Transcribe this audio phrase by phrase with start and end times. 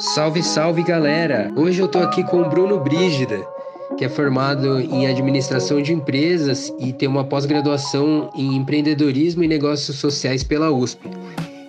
[0.00, 1.52] Salve, salve galera!
[1.54, 3.46] Hoje eu tô aqui com o Bruno Brígida,
[3.98, 9.98] que é formado em administração de empresas e tem uma pós-graduação em empreendedorismo e negócios
[9.98, 11.06] sociais pela USP.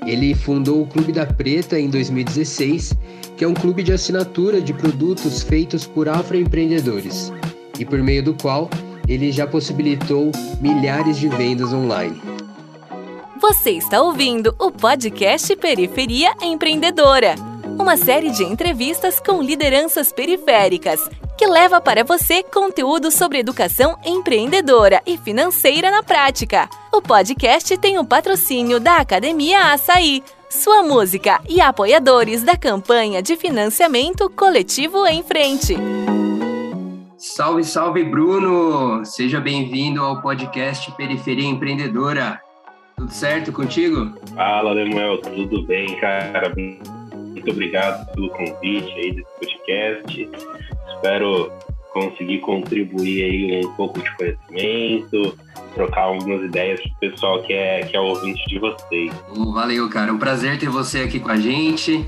[0.07, 2.93] Ele fundou o Clube da Preta em 2016,
[3.35, 7.33] que é um clube de assinatura de produtos feitos por afroempreendedores
[7.77, 8.69] e por meio do qual
[9.09, 12.21] ele já possibilitou milhares de vendas online.
[13.41, 20.99] Você está ouvindo o podcast Periferia Empreendedora uma série de entrevistas com lideranças periféricas
[21.37, 26.69] que leva para você conteúdo sobre educação empreendedora e financeira na prática.
[26.93, 33.35] O podcast tem o patrocínio da Academia Açaí, sua música e apoiadores da campanha de
[33.35, 35.75] financiamento coletivo em frente.
[37.17, 39.03] Salve, salve, Bruno!
[39.05, 42.39] Seja bem-vindo ao podcast Periferia Empreendedora.
[42.95, 44.13] Tudo certo contigo?
[44.35, 46.53] Fala, Lemuel, tudo bem, cara?
[47.41, 50.29] Muito obrigado pelo convite aí desse podcast.
[50.95, 51.51] Espero
[51.91, 55.37] conseguir contribuir aí um pouco de conhecimento,
[55.73, 59.11] trocar algumas ideias para o pessoal que é, que é ouvinte de vocês.
[59.53, 60.13] Valeu, cara.
[60.13, 62.05] Um prazer ter você aqui com a gente.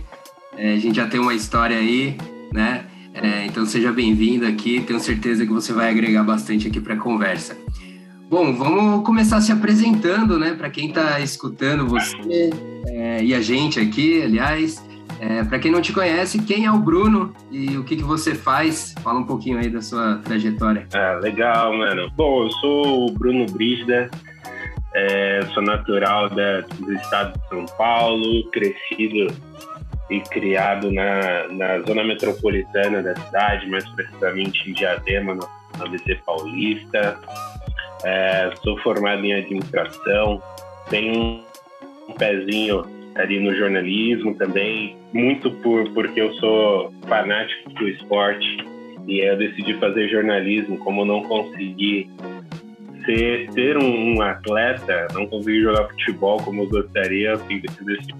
[0.55, 2.15] É, a gente já tem uma história aí,
[2.53, 2.85] né?
[3.15, 4.81] É, então seja bem-vindo aqui.
[4.81, 7.57] Tenho certeza que você vai agregar bastante aqui para a conversa.
[8.29, 10.53] Bom, vamos começar se apresentando, né?
[10.53, 12.51] Para quem está escutando você
[12.87, 14.92] é, e a gente aqui, aliás.
[15.23, 18.35] É, para quem não te conhece, quem é o Bruno e o que, que você
[18.35, 18.93] faz?
[19.01, 20.85] Fala um pouquinho aí da sua trajetória.
[20.93, 22.11] Ah, legal, mano.
[22.13, 24.11] Bom, eu sou o Bruno Brígida,
[24.93, 29.33] é, sou natural da, do estado de São Paulo, crescido
[30.09, 35.47] e criado na, na zona metropolitana da cidade, mais precisamente em Diadema, no
[35.79, 37.17] ABC Paulista.
[38.03, 40.43] É, sou formado em administração,
[40.89, 41.45] tenho
[42.09, 48.57] um pezinho ali no jornalismo também, muito por porque eu sou fanático do esporte
[49.07, 52.09] e eu decidi fazer jornalismo, como não consegui
[53.05, 58.15] ser, ser um, um atleta, não consegui jogar futebol como eu gostaria, assim, decidi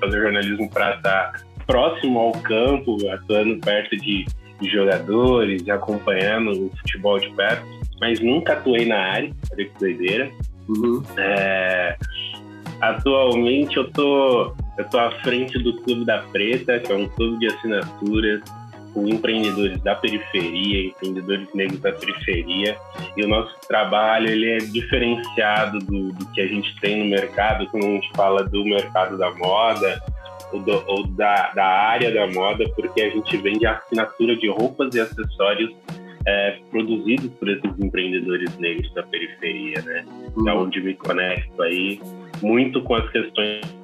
[0.00, 4.24] fazer jornalismo para estar próximo ao campo, atuando perto de,
[4.60, 7.66] de jogadores, acompanhando o futebol de perto,
[8.00, 10.30] mas nunca atuei na área, olha que doideira.
[10.68, 11.02] Uhum.
[11.18, 11.96] É,
[12.82, 17.38] Atualmente eu tô, eu tô à frente do Clube da Preta, que é um clube
[17.38, 18.42] de assinaturas
[18.92, 22.76] com empreendedores da periferia, empreendedores negros da periferia.
[23.16, 27.66] E o nosso trabalho ele é diferenciado do, do que a gente tem no mercado,
[27.68, 30.00] quando a gente fala do mercado da moda,
[30.52, 34.48] ou, do, ou da, da, área da moda, porque a gente vende a assinatura de
[34.48, 35.74] roupas e acessórios
[36.26, 40.04] é, produzidos por esses empreendedores negros da periferia, né?
[40.36, 40.48] Uhum.
[40.48, 42.00] É onde me conecto aí
[42.42, 43.81] muito com as questões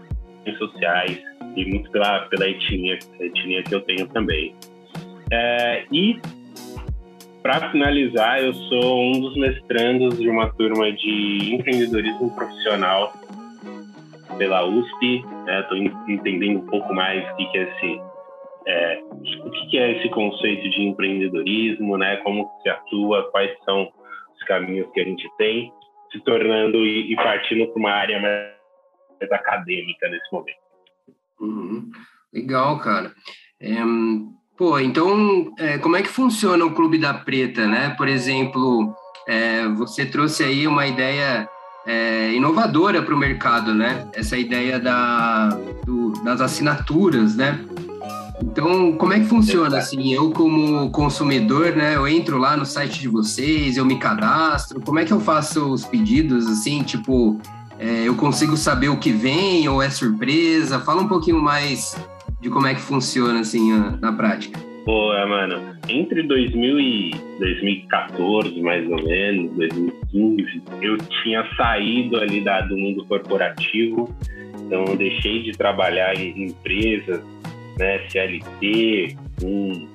[0.57, 1.21] sociais
[1.57, 4.55] e muito pela, pela etnia, etnia que eu tenho também.
[5.31, 6.21] É, e,
[7.43, 13.13] para finalizar, eu sou um dos mestrandos de uma turma de empreendedorismo profissional
[14.39, 15.25] pela USP.
[15.61, 15.91] Estou né?
[16.09, 18.01] entendendo um pouco mais o que, é esse
[18.67, 19.03] é,
[19.45, 22.17] o que é esse conceito de empreendedorismo, né?
[22.19, 23.89] Como se atua, quais são
[24.35, 25.73] os caminhos que a gente tem
[26.13, 28.58] se tornando e, e partindo para uma área mais
[29.25, 30.59] acadêmica nesse momento.
[31.41, 31.91] Uhum.
[32.33, 33.13] Legal, cara.
[33.61, 33.77] É,
[34.57, 37.91] pô, então, é, como é que funciona o Clube da Preta, né?
[37.91, 38.95] Por exemplo,
[39.27, 41.49] é, você trouxe aí uma ideia
[41.87, 44.09] é, inovadora para o mercado, né?
[44.13, 45.49] Essa ideia da,
[45.85, 47.65] do, das assinaturas, né?
[48.43, 50.13] Então, como é que funciona assim?
[50.13, 54.81] Eu como consumidor, né, eu entro lá no site de vocês, eu me cadastro.
[54.81, 57.41] Como é que eu faço os pedidos assim, tipo,
[57.79, 60.81] é, eu consigo saber o que vem ou é surpresa?
[60.81, 61.95] Fala um pouquinho mais
[62.41, 64.59] de como é que funciona assim na prática.
[64.85, 65.77] Boa, mano.
[65.87, 73.05] Entre 2000 e 2014, mais ou menos, 2015, eu tinha saído ali da, do mundo
[73.05, 74.09] corporativo,
[74.61, 77.23] então eu deixei de trabalhar em empresas
[77.79, 79.89] né, CLT, com,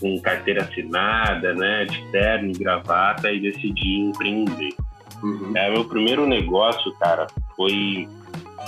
[0.00, 4.74] com carteira assinada, né, de terno e gravata e decidi empreender.
[5.22, 5.52] Uhum.
[5.54, 7.26] É, meu primeiro negócio, cara,
[7.56, 8.08] foi,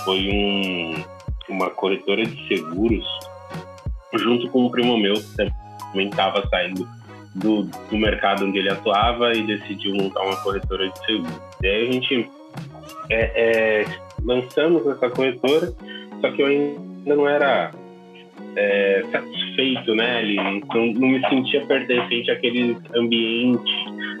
[0.03, 1.03] foi um,
[1.49, 3.05] uma corretora de seguros
[4.15, 6.87] junto com um primo meu que também estava saindo
[7.35, 11.41] do, do mercado onde ele atuava e decidiu montar uma corretora de seguros.
[11.61, 12.29] E aí a gente
[13.09, 13.85] é, é,
[14.23, 15.73] lançamos essa corretora,
[16.21, 17.71] só que eu ainda não era
[18.55, 20.21] é, satisfeito, né?
[20.21, 23.71] Ele não, não me sentia pertencente àquele ambiente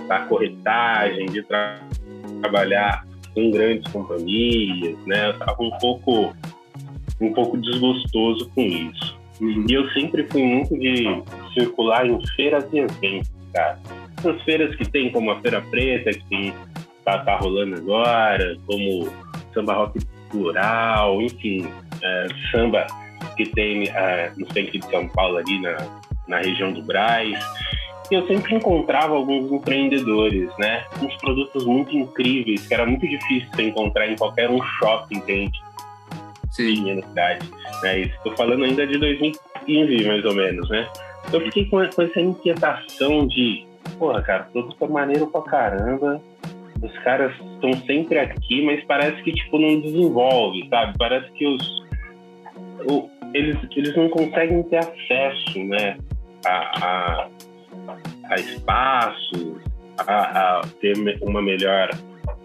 [0.07, 1.79] da corretagem, de tra
[2.41, 3.05] trabalhar
[3.35, 5.27] em grandes companhias, né?
[5.27, 6.35] Eu estava um pouco,
[7.21, 9.17] um pouco desgostoso com isso.
[9.39, 9.65] Uhum.
[9.69, 13.79] E eu sempre fui muito de circular em feiras e eventos, cara.
[14.23, 16.53] As feiras que tem, como a Feira Preta, que
[17.05, 19.09] tá, tá rolando agora, como
[19.53, 19.99] samba rock
[20.29, 21.67] plural, enfim,
[22.03, 22.85] é, samba
[23.35, 25.77] que tem é, no centro de São Paulo, ali na,
[26.27, 27.39] na região do Braz.
[28.11, 30.83] E eu sempre encontrava alguns empreendedores, né?
[31.01, 35.31] Uns produtos muito incríveis, que era muito difícil você encontrar em qualquer um shopping que
[35.31, 35.61] a gente
[36.51, 36.75] Sim.
[36.75, 37.49] tinha na cidade.
[37.83, 37.99] Né?
[37.99, 40.87] Estou falando ainda de 2015, mais ou menos, né?
[41.31, 43.65] Eu fiquei com, com essa inquietação de,
[43.99, 46.19] porra, cara, produto é maneiro pra caramba,
[46.81, 50.97] os caras estão sempre aqui, mas parece que tipo não desenvolve, sabe?
[50.97, 51.79] Parece que os
[52.89, 55.97] o, eles, eles não conseguem ter acesso, né,
[56.45, 57.27] a, a,
[58.29, 59.63] a espaços,
[59.97, 61.89] a, a, ter uma melhor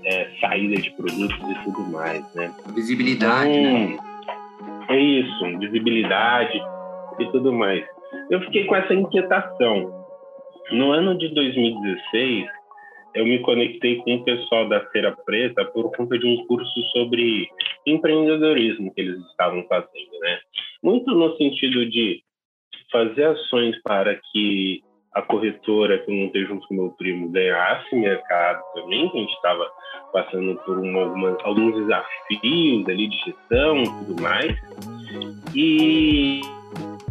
[0.04, 2.52] é, saída de produtos e tudo mais, né?
[2.74, 3.88] Visibilidade, né?
[3.88, 3.98] né?
[4.88, 6.60] É isso, visibilidade
[7.18, 7.84] e tudo mais.
[8.30, 10.04] Eu fiquei com essa inquietação.
[10.72, 12.46] No ano de 2016,
[13.14, 17.48] eu me conectei com o pessoal da Feira Preta por conta de um curso sobre
[17.86, 20.38] empreendedorismo que eles estavam fazendo, né?
[20.82, 22.22] Muito no sentido de
[22.90, 24.82] fazer ações para que
[25.14, 29.34] a corretora que eu montei junto com meu primo ganhasse mercado também, que a gente
[29.34, 29.70] estava
[30.12, 34.56] passando por uma, alguns desafios ali de gestão e tudo mais.
[35.54, 36.40] E,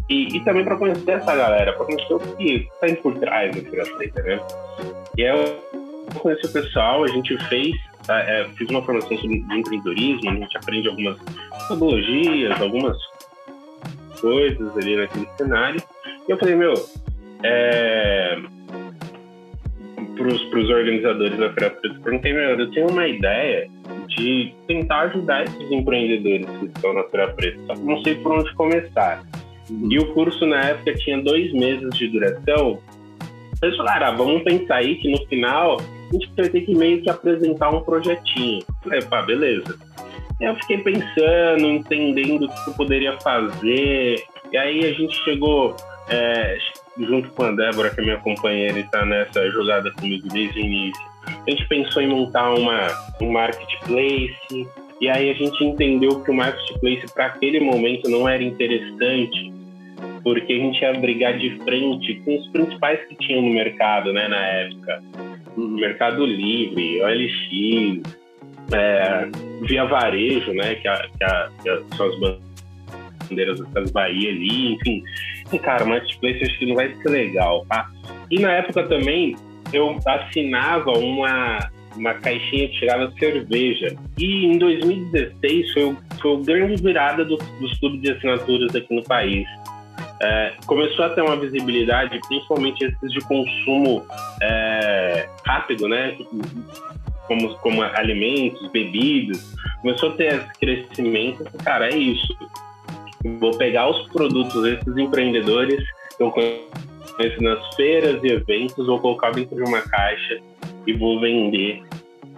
[0.08, 3.96] e, e também para conhecer essa galera, para conhecer o que está por trás da
[3.96, 4.40] Preta, né?
[5.16, 5.62] E eu
[6.18, 7.74] conheci o pessoal, a gente fez,
[8.08, 11.18] é, é, fiz uma formação sobre empreendedorismo, a gente aprende algumas
[11.62, 12.98] metodologias, algumas
[14.20, 15.82] coisas ali naquele cenário.
[16.26, 16.74] E eu falei, meu,
[17.44, 18.38] é,
[20.16, 23.68] para os organizadores da Feira Preta, perguntei, meu, eu tenho uma ideia
[24.08, 28.32] de tentar ajudar esses empreendedores que estão na Feira Preta, só que não sei por
[28.32, 29.22] onde começar.
[29.68, 29.88] Uhum.
[29.90, 32.78] E o curso na época tinha dois meses de duração.
[33.62, 37.02] Eles falaram, ah, vamos pensar aí que no final a gente vai ter que meio
[37.02, 38.62] que apresentar um projetinho.
[38.82, 39.78] Falei, pá, beleza.
[40.40, 44.22] Eu fiquei pensando, entendendo o que eu poderia fazer.
[44.52, 45.76] E aí a gente chegou,
[46.08, 46.58] é,
[46.98, 50.62] junto com a Débora, que é minha companheira e está nessa jogada comigo desde o
[50.62, 51.02] início.
[51.26, 52.88] A gente pensou em montar uma,
[53.20, 54.68] um marketplace.
[55.00, 59.52] E aí a gente entendeu que o marketplace para aquele momento não era interessante,
[60.22, 64.28] porque a gente ia brigar de frente com os principais que tinham no mercado, né,
[64.28, 65.02] na época.
[65.56, 68.02] Mercado Livre, OLX,
[68.72, 69.28] é,
[69.62, 72.38] Via Varejo, né, que, a, que, a, que são as
[73.28, 75.02] bandeiras das Bahia ali, enfim.
[75.52, 77.90] E, cara, marketplace acho que não vai ser legal, tá?
[78.30, 79.36] E na época também
[79.72, 81.58] eu assinava uma,
[81.96, 83.96] uma caixinha que chegava cerveja.
[84.18, 89.02] E em 2016 foi o, foi grande virada do, dos clubes de assinaturas aqui no
[89.04, 89.46] país
[90.24, 94.06] é, começou a ter uma visibilidade, principalmente esses de consumo
[94.42, 96.16] é, rápido, né?
[97.26, 99.54] Como, como alimentos, bebidas.
[99.82, 101.44] Começou a ter esse crescimento.
[101.62, 102.36] Cara, é isso.
[103.40, 105.82] Vou pegar os produtos desses empreendedores
[106.16, 110.40] que eu conheço nas feiras e eventos, vou colocar dentro de uma caixa
[110.86, 111.82] e vou vender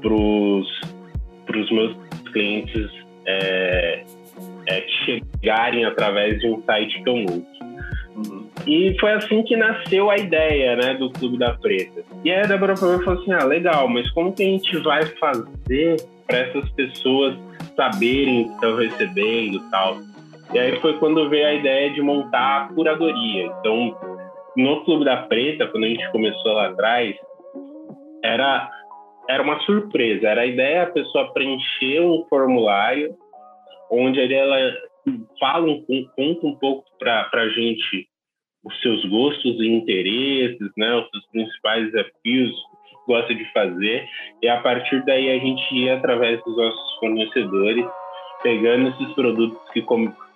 [0.00, 1.97] para os meus
[2.33, 2.91] clientes
[3.27, 4.05] é,
[4.67, 7.44] é, chegarem através de um site que eu.
[8.67, 12.02] E foi assim que nasceu a ideia, né, do Clube da Preta.
[12.25, 15.97] E aí a Débora falou assim, ah, legal, mas como que a gente vai fazer
[16.26, 17.37] para essas pessoas
[17.76, 19.99] saberem que estão recebendo tal?
[20.53, 23.47] E aí foi quando veio a ideia de montar a curadoria.
[23.47, 23.97] Então,
[24.57, 27.15] no Clube da Preta, quando a gente começou lá atrás,
[28.23, 28.71] era,
[29.29, 30.29] era uma surpresa.
[30.29, 33.15] Era a ideia a pessoa preencher um formulário
[33.91, 34.57] onde ela
[35.38, 35.67] fala,
[36.17, 38.09] conta um pouco para a gente
[38.65, 42.53] os seus gostos e interesses, né, os seus principais desafios
[43.07, 44.05] gosta de fazer,
[44.43, 47.87] e a partir daí a gente ia através dos nossos fornecedores
[48.43, 49.81] pegando esses produtos que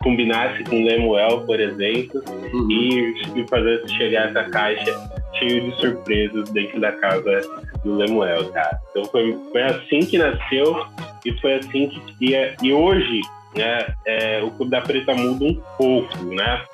[0.02, 2.70] combinasse com Lemuel, por exemplo, uhum.
[2.70, 7.42] e, e fazer chegar essa caixa cheia de surpresas dentro da casa
[7.84, 8.78] do Lemuel, tá?
[8.90, 10.86] Então foi, foi assim que nasceu
[11.24, 12.56] e foi assim que ia.
[12.62, 13.20] E hoje,
[13.54, 16.64] né, é, o Clube da Preta muda um pouco, né?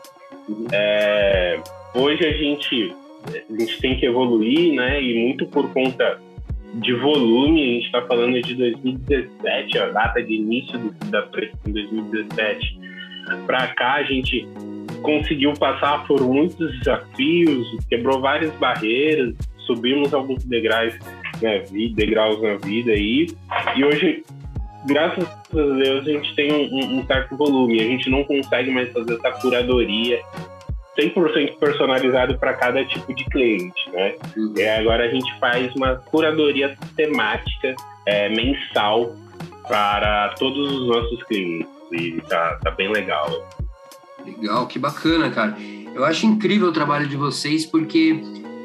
[0.72, 1.60] É,
[1.94, 2.94] hoje a gente,
[3.26, 5.02] a gente tem que evoluir, né?
[5.02, 6.20] E muito por conta
[6.74, 11.58] de volume, a gente está falando de 2017, a data de início do da Preta
[11.66, 12.85] em 2017.
[13.46, 14.46] Para cá a gente
[15.02, 20.94] conseguiu passar por muitos desafios, quebrou várias barreiras, subimos alguns degraus
[21.42, 23.26] na vida, degraus na vida aí,
[23.76, 24.24] e hoje
[24.86, 27.80] graças a Deus, a gente tem um, um, certo volume.
[27.80, 30.20] A gente não consegue mais fazer essa curadoria
[30.98, 34.14] 100% personalizado para cada tipo de cliente, né?
[34.36, 34.54] Uhum.
[34.56, 37.74] E agora a gente faz uma curadoria sistemática
[38.06, 39.14] é, mensal
[39.68, 43.48] para todos os nossos clientes e tá, tá bem legal.
[44.24, 45.56] Legal, que bacana, cara.
[45.94, 48.20] Eu acho incrível o trabalho de vocês porque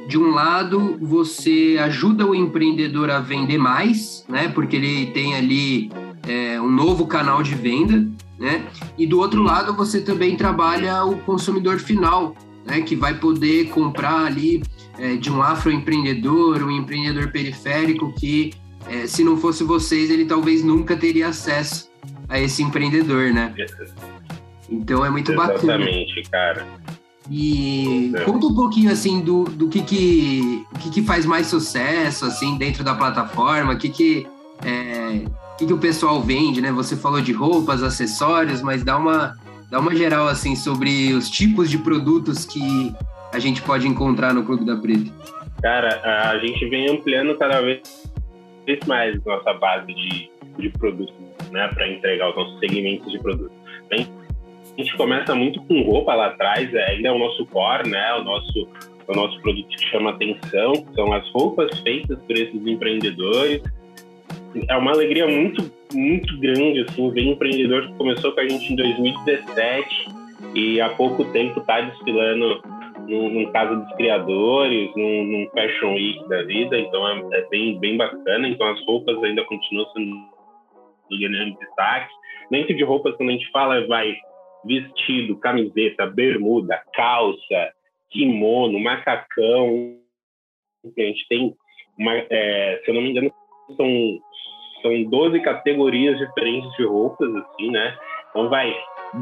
[0.08, 4.50] de um lado você ajuda o empreendedor a vender mais, né?
[4.50, 5.92] Porque ele tem ali
[6.28, 8.06] é, um novo canal de venda,
[8.40, 8.66] né?
[8.98, 12.36] E do outro lado você também trabalha o consumidor final,
[12.66, 12.82] né?
[12.82, 14.62] Que vai poder comprar ali
[14.98, 18.54] é, de um afroempreendedor, um empreendedor periférico que
[18.90, 21.91] é, se não fosse vocês ele talvez nunca teria acesso
[22.32, 23.54] a esse empreendedor, né?
[24.70, 25.84] Então é muito Exatamente, bacana.
[25.84, 26.66] Exatamente, cara.
[27.30, 28.22] E é.
[28.22, 32.84] conta um pouquinho assim do, do que, que, que, que faz mais sucesso assim dentro
[32.84, 34.28] da plataforma, o que, que,
[34.66, 35.26] é,
[35.58, 36.72] que, que o pessoal vende, né?
[36.72, 39.36] Você falou de roupas, acessórios, mas dá uma,
[39.70, 42.96] dá uma geral assim sobre os tipos de produtos que
[43.34, 45.12] a gente pode encontrar no Clube da Preta.
[45.62, 47.82] Cara, a gente vem ampliando cada vez
[48.88, 51.16] mais nossa base de, de produtos,
[51.52, 53.58] né, para entregar os nossos segmentos de produtos.
[53.90, 54.08] Bem,
[54.78, 58.14] a gente começa muito com roupa lá atrás, é, ainda é o nosso core, né?
[58.16, 58.68] O nosso,
[59.08, 63.62] o nosso produto que chama atenção, são as roupas feitas por esses empreendedores.
[64.68, 68.76] É uma alegria muito, muito grande, assim, ver empreendedor que começou com a gente em
[68.76, 70.22] 2017
[70.56, 72.62] e há pouco tempo está desfilando
[73.08, 77.78] num, num Casa dos Criadores, num, num, Fashion Week da vida, então é, é, bem,
[77.80, 78.48] bem bacana.
[78.48, 80.16] Então as roupas ainda continuam sendo
[81.20, 82.12] ganhando destaque.
[82.50, 84.16] Dentro de roupas, quando a gente fala, vai
[84.64, 87.74] vestido, camiseta, bermuda, calça,
[88.10, 89.98] kimono, macacão.
[90.86, 91.56] A gente tem,
[91.98, 93.34] uma, é, se eu não me engano,
[93.76, 94.20] são,
[94.82, 97.98] são 12 categorias diferentes de roupas, assim, né?
[98.30, 98.74] Então vai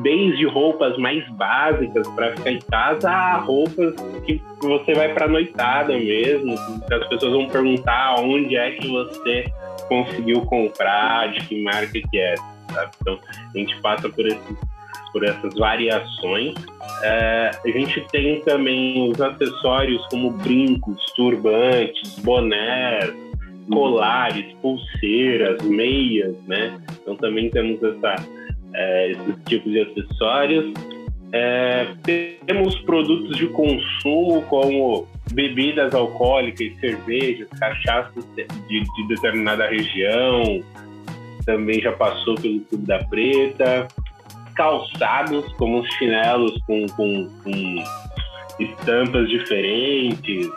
[0.04, 5.98] desde roupas mais básicas para ficar em casa a roupas que você vai para noitada
[5.98, 6.54] mesmo.
[6.54, 9.46] As pessoas vão perguntar onde é que você
[9.90, 12.36] conseguiu comprar, de que marca que é.
[12.72, 12.92] Sabe?
[13.02, 13.20] Então
[13.54, 14.58] a gente passa por esses
[15.12, 16.54] por essas variações.
[17.04, 23.14] É, a gente tem também os acessórios como brincos, turbantes, bonés,
[23.70, 26.80] colares, pulseiras, meias, né?
[27.02, 28.16] Então também temos essa,
[28.74, 30.74] é, esses tipos de acessórios.
[31.32, 31.88] É,
[32.48, 38.46] temos produtos de consumo como bebidas alcoólicas, cervejas, cachaças de,
[38.82, 40.64] de determinada região,
[41.46, 43.88] também já passou pelo Clube da Preta
[44.60, 47.76] calçados, como chinelos com, com, com
[48.60, 50.50] estampas diferentes.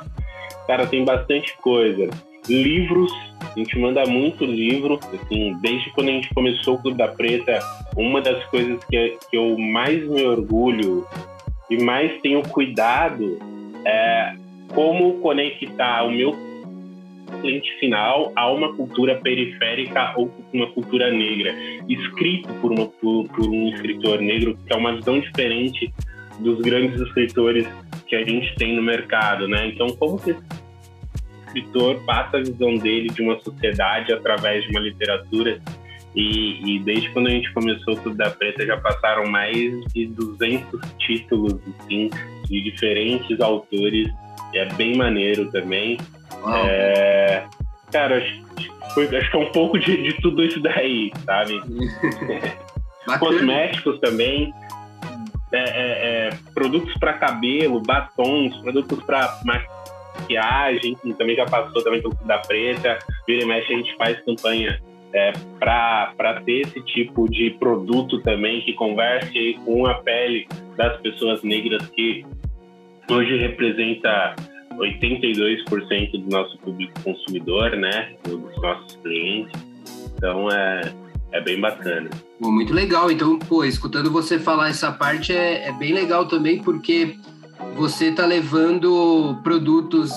[0.66, 2.10] Cara, tem bastante coisa.
[2.48, 7.06] Livros, a gente manda muito livro, assim, desde quando a gente começou o Clube da
[7.06, 7.60] Preta,
[7.96, 11.06] uma das coisas que, que eu mais me orgulho
[11.70, 13.38] e mais tenho cuidado
[13.86, 14.34] é
[14.74, 16.36] como conectar o meu
[17.40, 21.54] cliente final a uma cultura periférica ou uma cultura negra,
[21.88, 25.92] escrito por, uma, por, por um escritor negro, que é uma visão diferente
[26.38, 27.66] dos grandes escritores
[28.06, 29.68] que a gente tem no mercado, né?
[29.68, 30.42] Então, como que esse
[31.46, 35.60] escritor passa a visão dele de uma sociedade através de uma literatura
[36.14, 39.56] e, e, desde quando a gente começou Tudo da Preta já passaram mais
[39.94, 42.10] de 200 títulos assim,
[42.44, 44.12] de diferentes autores.
[44.54, 45.98] É bem maneiro também.
[46.66, 47.44] É,
[47.90, 48.42] cara, acho,
[49.16, 51.60] acho que é um pouco de, de tudo isso daí, sabe?
[53.18, 54.52] Cosméticos também.
[55.52, 62.00] É, é, é produtos para cabelo, batons, produtos para maquiagem, que também já passou também
[62.00, 62.98] pelo da preta.
[63.26, 64.80] Vira e mexe, a gente faz campanha
[65.12, 71.42] é, para ter esse tipo de produto também que converse com a pele das pessoas
[71.42, 72.24] negras que
[73.12, 74.34] hoje representa
[74.76, 78.14] 82% do nosso público consumidor, né?
[78.24, 79.52] Dos nossos clientes.
[80.16, 80.92] Então é,
[81.32, 82.10] é bem bacana.
[82.40, 83.10] Pô, muito legal.
[83.10, 87.16] Então, pô, escutando você falar essa parte é, é bem legal também, porque
[87.76, 90.10] você está levando produtos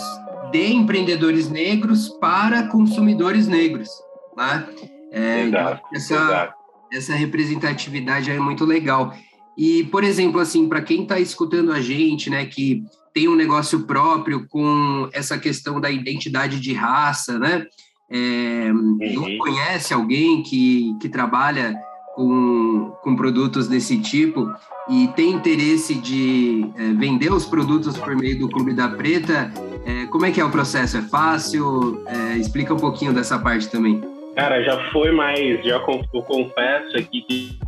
[0.52, 3.90] de empreendedores negros para consumidores negros,
[4.38, 4.66] né?
[5.12, 6.54] É, exato, essa, exato.
[6.92, 9.14] essa representatividade é muito legal.
[9.58, 12.84] E, por exemplo, assim, para quem está escutando a gente, né, que
[13.14, 17.66] tem um negócio próprio com essa questão da identidade de raça, né?
[18.12, 18.98] É, uhum.
[19.14, 21.74] Não conhece alguém que, que trabalha
[22.14, 24.54] com, com produtos desse tipo
[24.90, 29.52] e tem interesse de é, vender os produtos por meio do Clube da Preta,
[29.86, 30.98] é, como é que é o processo?
[30.98, 32.04] É fácil?
[32.08, 34.02] É, explica um pouquinho dessa parte também.
[34.36, 37.60] Cara, já foi mais, já eu confesso aqui que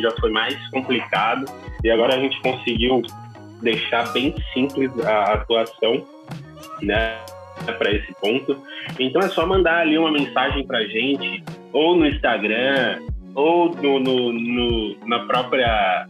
[0.00, 1.44] já foi mais complicado
[1.82, 3.02] e agora a gente conseguiu
[3.62, 6.06] deixar bem simples a atuação,
[6.82, 7.18] né,
[7.78, 8.56] para esse ponto.
[8.98, 13.00] Então é só mandar ali uma mensagem para gente, ou no Instagram,
[13.34, 16.06] ou no, no, no, na própria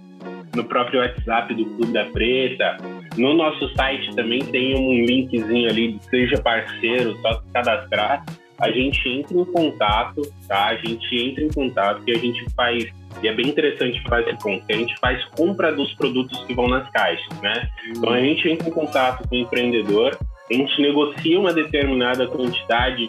[0.55, 2.77] no próprio WhatsApp do Clube da Preta.
[3.17, 8.25] No nosso site também tem um linkzinho ali, seja parceiro, só se cadastrar.
[8.59, 10.67] A gente entra em contato, tá?
[10.67, 12.87] A gente entra em contato e a gente faz
[13.23, 16.55] e é bem interessante falar esse ponto, que a gente faz compra dos produtos que
[16.55, 17.69] vão nas caixas, né?
[17.89, 20.19] Então a gente entra em contato com o empreendedor,
[20.51, 23.09] a gente negocia uma determinada quantidade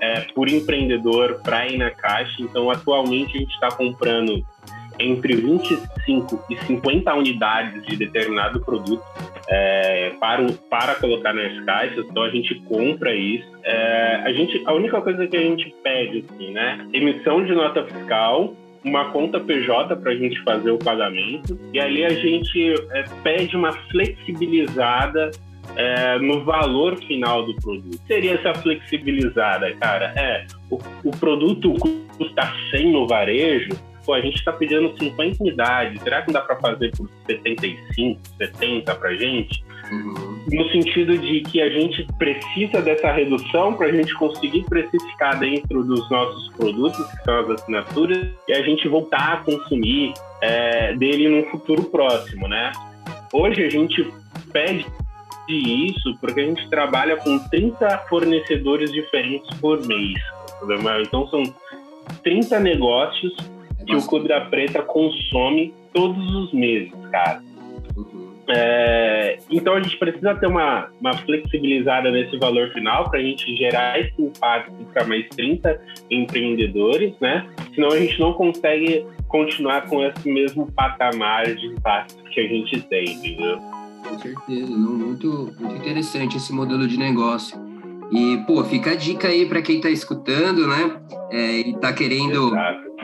[0.00, 2.34] é, por empreendedor para ir na caixa.
[2.40, 4.44] Então atualmente a gente está comprando
[4.98, 9.02] entre 25 e 50 unidades de determinado produto
[9.48, 13.48] é, para, para colocar nas caixas, então a gente compra isso.
[13.62, 16.86] É, a, gente, a única coisa que a gente pede, assim, né?
[16.92, 22.04] Emissão de nota fiscal, uma conta PJ para a gente fazer o pagamento, e ali
[22.04, 25.30] a gente é, pede uma flexibilizada
[25.76, 27.98] é, no valor final do produto.
[28.06, 30.12] Seria essa flexibilizada, cara?
[30.16, 31.72] É, o, o produto
[32.16, 33.70] custa 100 no varejo,
[34.04, 38.20] pô, a gente está pedindo 50 unidades, será que não dá para fazer por 75,
[38.38, 39.64] 70 para gente?
[39.90, 40.44] Uhum.
[40.50, 45.82] No sentido de que a gente precisa dessa redução para a gente conseguir precificar dentro
[45.84, 51.28] dos nossos produtos, que são as assinaturas, e a gente voltar a consumir é, dele
[51.28, 52.72] num futuro próximo, né?
[53.32, 54.12] Hoje a gente
[54.52, 54.86] pede
[55.48, 60.14] isso porque a gente trabalha com 30 fornecedores diferentes por mês.
[61.02, 61.42] Então são
[62.22, 63.34] 30 negócios
[63.84, 67.42] que o Clube da Preta consome todos os meses, cara.
[67.96, 68.34] Uhum.
[68.48, 73.56] É, então a gente precisa ter uma, uma flexibilizada nesse valor final para a gente
[73.56, 77.46] gerar esse impacto para mais 30 empreendedores, né?
[77.74, 82.80] Senão a gente não consegue continuar com esse mesmo patamar de impacto que a gente
[82.82, 83.58] tem, entendeu?
[84.06, 87.58] Com certeza, não, muito, muito interessante esse modelo de negócio.
[88.12, 91.00] E, pô, fica a dica aí para quem está escutando, né?
[91.30, 92.52] É, e está querendo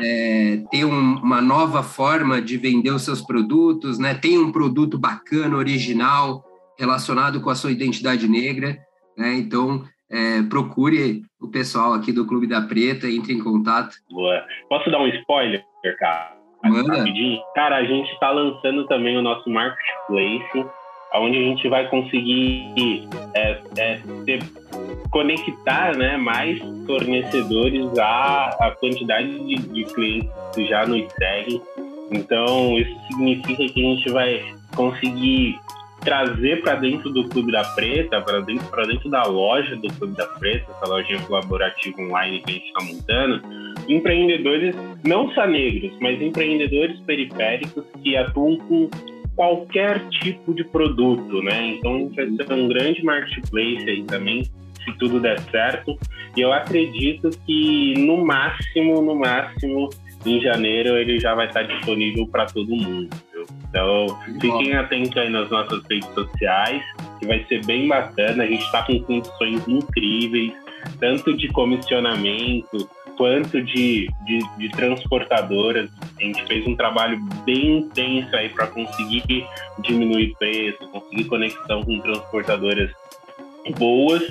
[0.02, 4.14] é, ter um, uma nova forma de vender os seus produtos, né?
[4.14, 6.44] Tem um produto bacana, original,
[6.78, 8.78] relacionado com a sua identidade negra,
[9.16, 9.34] né?
[9.34, 13.94] Então, é, procure o pessoal aqui do Clube da Preta, entre em contato.
[14.10, 14.44] Boa.
[14.68, 15.64] Posso dar um spoiler,
[15.98, 16.36] cara?
[16.64, 16.98] Manda.
[16.98, 17.40] Rapidinho?
[17.54, 20.66] Cara, a gente está lançando também o nosso marketplace,
[21.14, 24.40] onde a gente vai conseguir é, é, ter
[25.10, 31.60] conectar né, mais fornecedores à, à quantidade de, de clientes que já nos seguem.
[32.12, 35.58] Então, isso significa que a gente vai conseguir
[36.00, 40.26] trazer para dentro do Clube da Preta, para dentro, dentro da loja do Clube da
[40.26, 43.42] Preta, essa lojinha colaborativa online que a gente está montando,
[43.88, 48.88] empreendedores não só negros, mas empreendedores periféricos que atuam com
[49.40, 51.68] qualquer tipo de produto, né?
[51.68, 55.98] Então vai ser um grande marketplace aí também se tudo der certo.
[56.36, 59.88] E eu acredito que no máximo, no máximo,
[60.26, 63.08] em janeiro ele já vai estar disponível para todo mundo.
[63.32, 63.46] Viu?
[63.70, 64.06] Então,
[64.42, 66.82] fiquem atentos aí nas nossas redes sociais,
[67.18, 68.44] que vai ser bem bacana.
[68.44, 70.52] A gente está com condições incríveis,
[70.98, 75.90] tanto de comissionamento quanto de, de, de transportadoras.
[76.18, 79.44] A gente fez um trabalho bem intenso aí para conseguir
[79.80, 82.90] diminuir preço, conseguir conexão com transportadoras
[83.78, 84.22] boas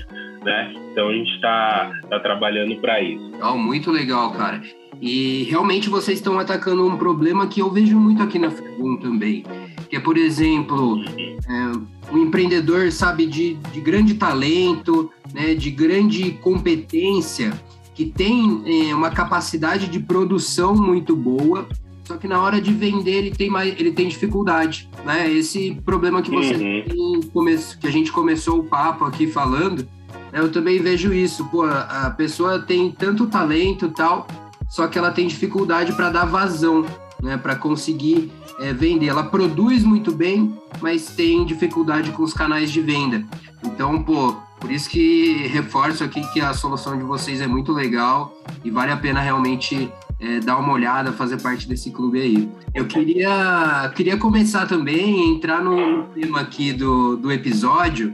[0.44, 0.74] né?
[0.92, 3.32] Então a gente está tá trabalhando para isso.
[3.42, 4.62] Oh, muito legal, cara.
[5.02, 9.44] E realmente vocês estão atacando um problema que eu vejo muito aqui na Fergun também,
[9.90, 16.32] que é, por exemplo, é, um empreendedor, sabe, de, de grande talento, né, de grande
[16.32, 17.54] competência,
[18.00, 21.68] que tem é, uma capacidade de produção muito boa,
[22.06, 25.30] só que na hora de vender ele tem mais, ele tem dificuldade, né?
[25.30, 27.20] Esse problema que você uhum.
[27.28, 29.86] tem, que a gente começou o papo aqui falando,
[30.32, 31.44] eu também vejo isso.
[31.50, 34.26] Pô, a pessoa tem tanto talento tal,
[34.70, 36.86] só que ela tem dificuldade para dar vazão,
[37.22, 37.36] né?
[37.36, 38.32] Para conseguir
[38.62, 39.08] é, vender.
[39.08, 43.26] Ela produz muito bem, mas tem dificuldade com os canais de venda.
[43.62, 48.38] Então, pô, por isso que reforço aqui que a solução de vocês é muito legal
[48.64, 52.50] e vale a pena realmente é, dar uma olhada, fazer parte desse clube aí.
[52.74, 58.14] Eu queria, queria começar também, entrar no tema aqui do, do episódio,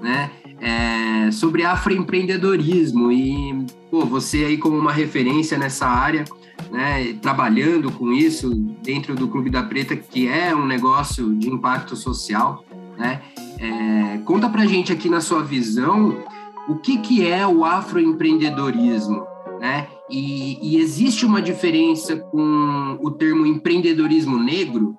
[0.00, 0.30] né?
[0.62, 6.24] é, sobre afroempreendedorismo e pô, você aí como uma referência nessa área,
[6.70, 11.96] né, trabalhando com isso dentro do Clube da Preta, que é um negócio de impacto
[11.96, 12.64] social,
[12.96, 13.20] né?
[13.62, 16.24] É, conta pra gente aqui na sua visão
[16.68, 19.24] o que, que é o afroempreendedorismo,
[19.60, 19.86] né?
[20.10, 24.96] E, e existe uma diferença com o termo empreendedorismo negro?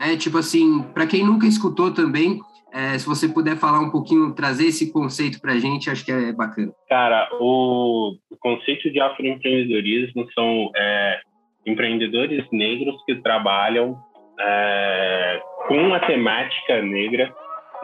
[0.00, 2.40] É tipo assim, para quem nunca escutou também,
[2.72, 6.12] é, se você puder falar um pouquinho, trazer esse conceito para a gente, acho que
[6.12, 6.72] é bacana.
[6.88, 11.20] Cara, o, conceito de afroempreendedorismo são é,
[11.64, 13.96] empreendedores negros que trabalham
[14.38, 17.32] é, com a temática negra,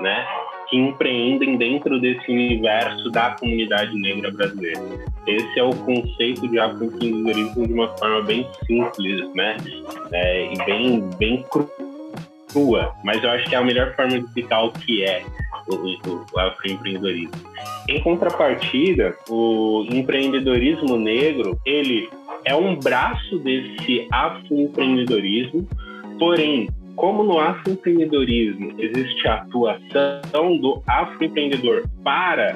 [0.01, 0.27] né?
[0.69, 4.81] Que empreendem dentro desse universo da comunidade negra brasileira.
[5.27, 9.57] Esse é o conceito de afroempreendedorismo de uma forma bem simples, né?
[10.13, 11.45] É, e bem, bem
[12.51, 15.23] crua, mas eu acho que é a melhor forma de explicar o que é
[15.69, 17.33] o, o, o afroempreendedorismo.
[17.89, 22.09] Em contrapartida, o empreendedorismo negro, ele
[22.45, 25.69] é um braço desse afroempreendedorismo,
[26.19, 26.69] porém,
[27.01, 32.55] como no afroempreendedorismo existe a atuação do afroempreendedor para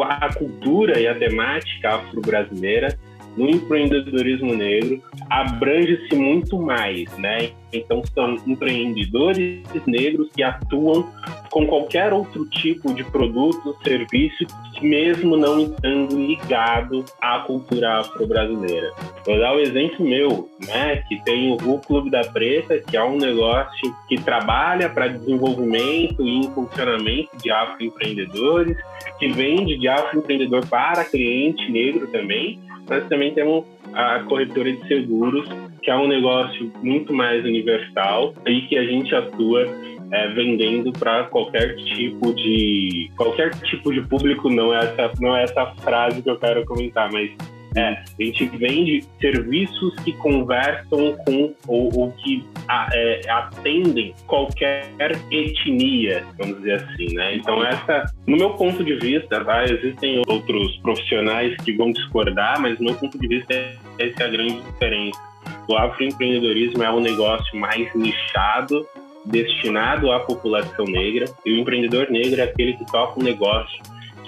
[0.00, 2.98] a cultura e a temática afro-brasileira,
[3.36, 7.50] no empreendedorismo negro abrange-se muito mais, né?
[7.72, 11.08] Então são empreendedores negros que atuam
[11.50, 14.46] com qualquer outro tipo de produto, serviço,
[14.80, 18.92] mesmo não estando ligado à cultura afro-brasileira.
[19.26, 21.02] Vou dar o um exemplo meu, né?
[21.08, 26.38] Que tem o Clube da Preta, que é um negócio que trabalha para desenvolvimento e
[26.38, 28.76] impulsionamento de afroempreendedores,
[29.18, 35.48] que vende de afroempreendedor para cliente negro também nós também temos a corretora de seguros,
[35.82, 39.66] que é um negócio muito mais universal e que a gente atua
[40.10, 44.50] é, vendendo para qualquer tipo de qualquer tipo de público.
[44.50, 47.30] Não é essa não é essa frase que eu quero comentar, mas
[47.76, 54.88] é, a gente vende serviços que conversam com ou, ou que a, é, atendem qualquer
[55.30, 57.36] etnia, vamos dizer assim, né?
[57.36, 59.64] Então essa, no meu ponto de vista, tá?
[59.64, 63.54] existem outros profissionais que vão discordar, mas no meu ponto de vista
[63.98, 65.20] essa é a grande diferença.
[65.68, 68.86] O afroempreendedorismo é um negócio mais nichado,
[69.24, 73.82] destinado à população negra, e o empreendedor negro é aquele que toca um negócio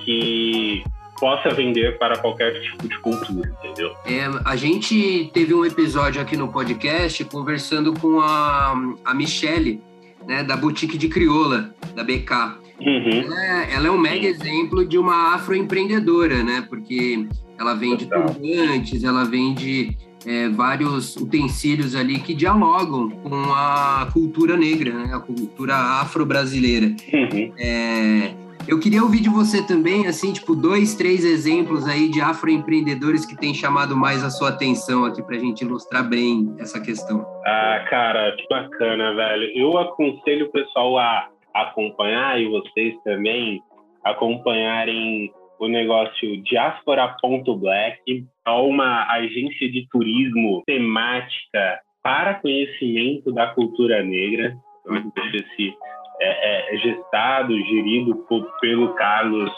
[0.05, 0.83] que
[1.19, 3.95] possa vender para qualquer tipo de cultura, entendeu?
[4.05, 8.75] É, a gente teve um episódio aqui no podcast conversando com a,
[9.05, 9.81] a Michelle,
[10.27, 12.59] né, da Boutique de Crioula, da BK.
[12.81, 13.23] Uhum.
[13.25, 16.67] Ela, é, ela, é, um mega exemplo de uma afroempreendedora, né?
[16.69, 17.27] Porque
[17.59, 24.93] ela vende turbantes, ela vende é, vários utensílios ali que dialogam com a cultura negra,
[24.93, 25.15] né?
[25.15, 26.95] a cultura afro-brasileira.
[27.13, 27.53] Uhum.
[27.57, 28.35] É,
[28.69, 33.37] eu queria ouvir de você também, assim, tipo, dois, três exemplos aí de afroempreendedores que
[33.37, 37.25] têm chamado mais a sua atenção aqui para a gente ilustrar bem essa questão.
[37.45, 39.51] Ah, cara, que bacana, velho.
[39.55, 43.63] Eu aconselho o pessoal a acompanhar e vocês também
[44.05, 54.55] acompanharem o negócio Diaspora.black, é uma agência de turismo temática para conhecimento da cultura negra.
[54.87, 55.75] Então, esse
[56.21, 59.51] é, é, gestado, gerido por, pelo Carlos,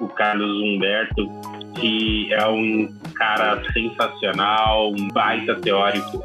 [0.00, 1.28] o Carlos Humberto,
[1.78, 6.22] que é um cara sensacional, um baita teórico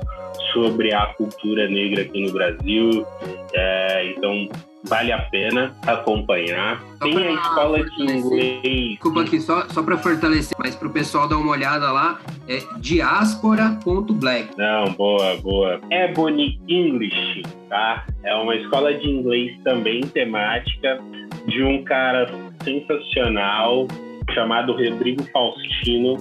[0.53, 3.05] sobre a cultura negra aqui no Brasil.
[3.53, 4.49] É, então,
[4.87, 6.81] vale a pena acompanhar.
[6.97, 8.89] Só Tem a escola de inglês.
[8.91, 12.59] Desculpa aqui, só, só para fortalecer, mas para o pessoal dar uma olhada lá, é
[12.79, 14.57] diaspora.black.
[14.57, 15.79] Não, boa, boa.
[15.89, 18.05] Ebony English, tá?
[18.23, 20.99] É uma escola de inglês também temática
[21.47, 22.27] de um cara
[22.63, 23.87] sensacional
[24.33, 26.17] chamado Rodrigo Faustino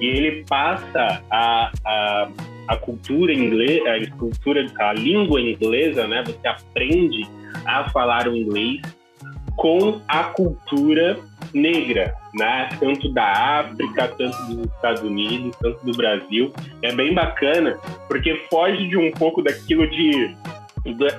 [0.00, 2.28] e ele passa a, a,
[2.68, 6.22] a cultura inglesa, a cultura, a língua inglesa, né?
[6.24, 7.26] Você aprende
[7.64, 8.80] a falar o inglês
[9.56, 11.18] com a cultura
[11.52, 12.68] negra, né?
[12.78, 16.52] tanto da África, tanto dos Estados Unidos, tanto do Brasil.
[16.82, 20.36] É bem bacana, porque foge de um pouco daquilo de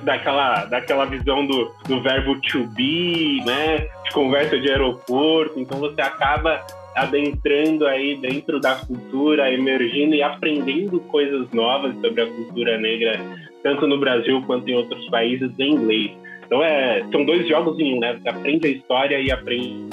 [0.02, 3.86] daquela, daquela visão do, do verbo to be, né?
[4.04, 5.60] De conversa de aeroporto.
[5.60, 12.26] Então você acaba adentrando aí dentro da cultura, emergindo e aprendendo coisas novas sobre a
[12.26, 13.20] cultura negra,
[13.62, 16.12] tanto no Brasil quanto em outros países, em inglês.
[16.50, 18.18] Então é, são dois jogos em um, né?
[18.20, 19.88] Você aprende a história e aprende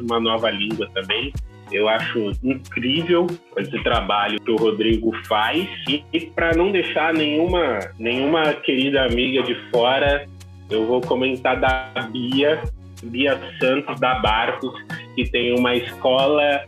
[0.00, 1.30] uma nova língua também.
[1.70, 3.26] Eu acho incrível
[3.58, 5.68] esse trabalho que o Rodrigo faz.
[5.86, 6.02] E,
[6.34, 10.26] para não deixar nenhuma, nenhuma querida amiga de fora,
[10.70, 12.62] eu vou comentar da Bia,
[13.02, 14.72] Bia Santos da Barcos,
[15.14, 16.64] que tem uma escola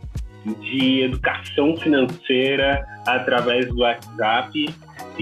[0.61, 4.67] de educação financeira através do WhatsApp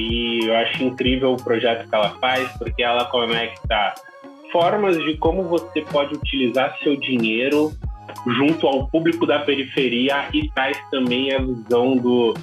[0.01, 3.95] e eu acho incrível o projeto que ela faz, porque ela conecta
[4.51, 7.73] formas de como você pode utilizar seu dinheiro
[8.27, 12.35] junto ao público da periferia e traz também a visão do,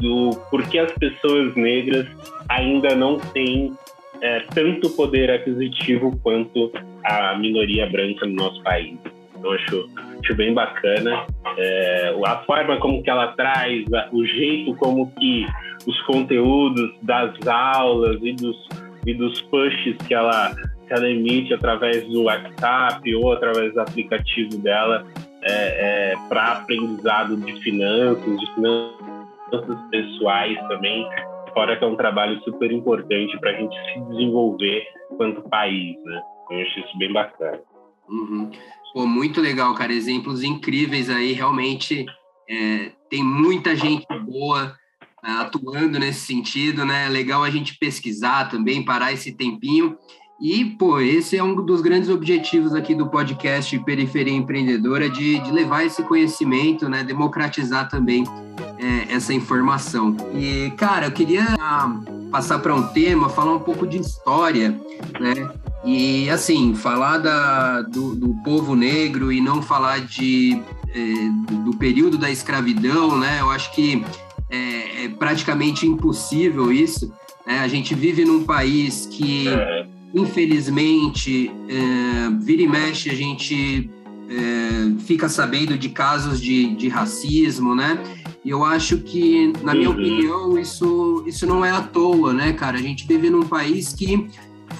[0.00, 2.06] do porquê as pessoas negras
[2.48, 3.72] ainda não têm
[4.20, 6.70] é, tanto poder aquisitivo quanto
[7.04, 8.98] a minoria branca no nosso país.
[9.36, 9.88] Então, acho,
[10.22, 15.46] acho bem bacana é, a forma como que ela traz, o jeito como que
[15.86, 18.68] os conteúdos das aulas e dos,
[19.06, 20.54] e dos pushes que ela,
[20.86, 25.04] que ela emite através do WhatsApp ou através do aplicativo dela
[25.42, 31.08] é, é, para aprendizado de finanças, de finanças pessoais também,
[31.54, 36.22] fora que é um trabalho super importante para a gente se desenvolver quanto país, né?
[36.50, 37.60] Eu acho isso bem bacana.
[38.08, 38.50] Uhum.
[38.92, 39.92] Pô, muito legal, cara.
[39.92, 41.32] Exemplos incríveis aí.
[41.32, 42.06] Realmente
[42.48, 44.74] é, tem muita gente boa
[45.24, 47.08] é, atuando nesse sentido, né?
[47.08, 49.96] Legal a gente pesquisar também, parar esse tempinho.
[50.40, 55.52] E, pô, esse é um dos grandes objetivos aqui do podcast Periferia Empreendedora, de, de
[55.52, 57.04] levar esse conhecimento, né?
[57.04, 58.24] Democratizar também
[58.78, 60.16] é, essa informação.
[60.34, 61.44] E, cara, eu queria
[62.30, 64.70] passar para um tema, falar um pouco de história,
[65.20, 65.52] né?
[65.84, 70.60] E, assim, falar da, do, do povo negro e não falar de,
[70.94, 73.38] é, do período da escravidão, né?
[73.40, 74.04] Eu acho que
[74.50, 77.12] é, é praticamente impossível isso.
[77.46, 77.60] Né?
[77.60, 79.46] A gente vive num país que,
[80.14, 83.90] infelizmente, é, vira e mexe, a gente
[84.28, 87.98] é, fica sabendo de casos de, de racismo, né?
[88.44, 89.96] E eu acho que, na minha uhum.
[89.96, 92.78] opinião, isso, isso não é à toa, né, cara?
[92.78, 94.28] A gente vive num país que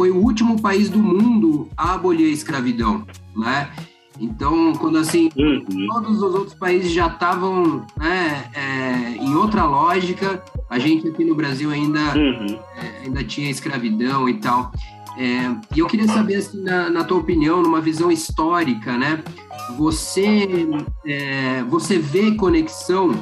[0.01, 3.71] foi o último país do mundo a abolir a escravidão, né?
[4.19, 5.87] Então, quando assim, uhum.
[5.89, 11.35] todos os outros países já estavam né, é, em outra lógica, a gente aqui no
[11.35, 12.59] Brasil ainda, uhum.
[12.79, 14.73] é, ainda tinha escravidão e tal.
[15.19, 19.23] É, e eu queria saber, assim, na, na, tua opinião, numa visão histórica, né?
[19.77, 20.67] Você,
[21.05, 23.13] é, você vê conexão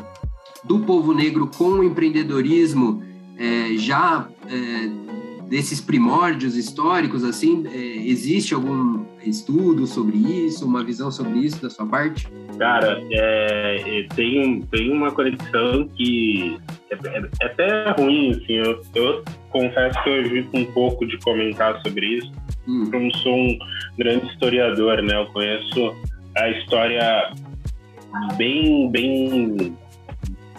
[0.62, 3.02] do povo negro com o empreendedorismo
[3.36, 5.08] é, já é,
[5.48, 11.70] desses primórdios históricos, assim, é, existe algum estudo sobre isso, uma visão sobre isso da
[11.70, 12.28] sua parte?
[12.58, 16.58] Cara, é, é tem, tem uma conexão que
[16.90, 21.16] é, é, é até ruim, assim, eu, eu, confesso que eu evito um pouco de
[21.18, 22.32] comentar sobre isso,
[22.66, 22.90] hum.
[22.92, 23.58] eu não sou um
[23.98, 25.94] grande historiador, né, eu conheço
[26.36, 27.32] a história
[28.36, 29.76] bem, bem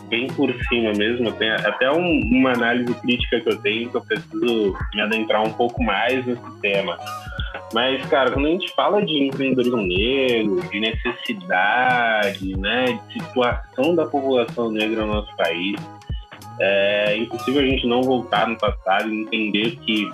[0.09, 1.31] bem por cima mesmo.
[1.33, 5.53] Tem até um, uma análise crítica que eu tenho que eu preciso me adentrar um
[5.53, 6.97] pouco mais nesse tema.
[7.73, 14.05] Mas, cara, quando a gente fala de empreendedorismo negro, de necessidade, né, de situação da
[14.05, 15.75] população negra no nosso país,
[16.59, 20.09] é impossível a gente não voltar no passado e entender que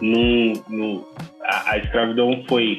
[0.00, 1.08] no, no,
[1.42, 2.78] a, a escravidão foi,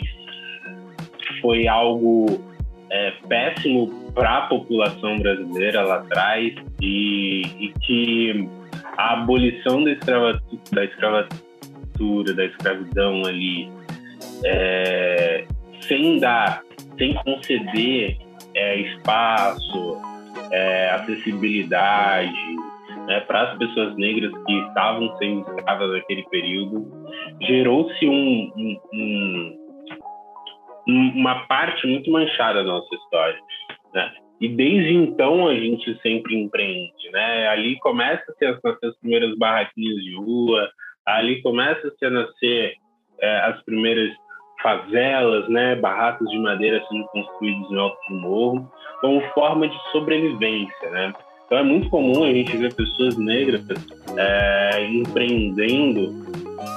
[1.42, 2.47] foi algo
[2.90, 8.50] é, péssimo para a população brasileira lá atrás e, e que
[8.98, 13.70] a abolição da, escravatura, da escravatura, da escravidão ali,
[14.44, 15.46] é,
[15.82, 16.62] sem dar,
[16.98, 18.18] sem conceder
[18.56, 19.98] é, espaço,
[20.52, 22.34] é, acessibilidade
[23.08, 26.92] né, para as pessoas negras que estavam sendo escravas naquele período,
[27.42, 29.57] gerou-se um, um, um
[30.88, 33.40] uma parte muito manchada da nossa história,
[33.94, 34.12] né?
[34.40, 37.48] E desde então a gente sempre empreende, né?
[37.48, 40.70] Ali começa a ser as, primeiras barraquinhas de rua,
[41.06, 42.76] ali começa a nascer
[43.20, 44.14] é, as primeiras
[44.62, 45.76] favelas, né?
[45.76, 48.72] Barracos de madeira sendo construídos em alto morro,
[49.02, 51.14] como forma de sobrevivência, né?
[51.46, 53.64] Então é muito comum a gente ver pessoas negras
[54.18, 56.14] é, empreendendo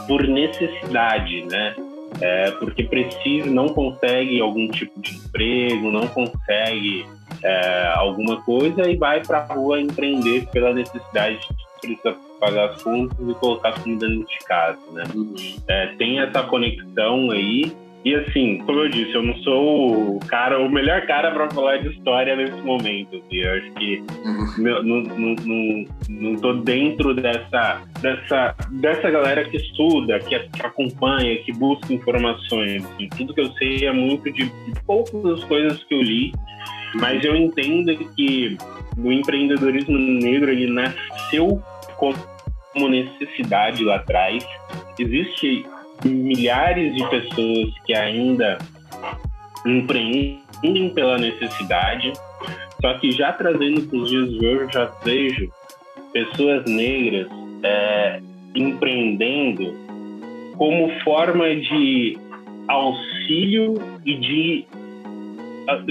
[0.06, 1.74] por necessidade, né?
[2.20, 7.06] É, porque precisa, não consegue algum tipo de emprego, não consegue
[7.42, 12.82] é, alguma coisa e vai para a rua empreender pela necessidade de precisar pagar as
[12.82, 15.04] contas e colocar comida dentro de casa, né?
[15.14, 15.34] Uhum.
[15.68, 20.58] É, tem essa conexão aí e assim, como eu disse, eu não sou o cara,
[20.58, 23.16] o melhor cara para falar de história nesse momento.
[23.16, 23.36] Assim.
[23.36, 24.62] Eu acho que uhum.
[24.62, 30.66] meu, não, não, não, não tô dentro dessa, dessa, dessa galera que estuda, que, que
[30.66, 32.84] acompanha, que busca informações.
[32.86, 33.08] Assim.
[33.10, 36.32] Tudo que eu sei é muito de, de poucas coisas que eu li,
[36.94, 38.56] mas eu entendo que
[38.96, 41.62] o empreendedorismo negro ele nasceu
[41.98, 44.42] como necessidade lá atrás.
[44.98, 45.66] Existe
[46.04, 48.58] milhares de pessoas que ainda
[49.66, 52.12] empreendem pela necessidade,
[52.80, 55.52] só que já trazendo para os dias de hoje, eu já vejo
[56.12, 57.28] pessoas negras
[57.62, 58.20] é,
[58.54, 59.74] empreendendo
[60.56, 62.18] como forma de
[62.68, 64.66] auxílio e de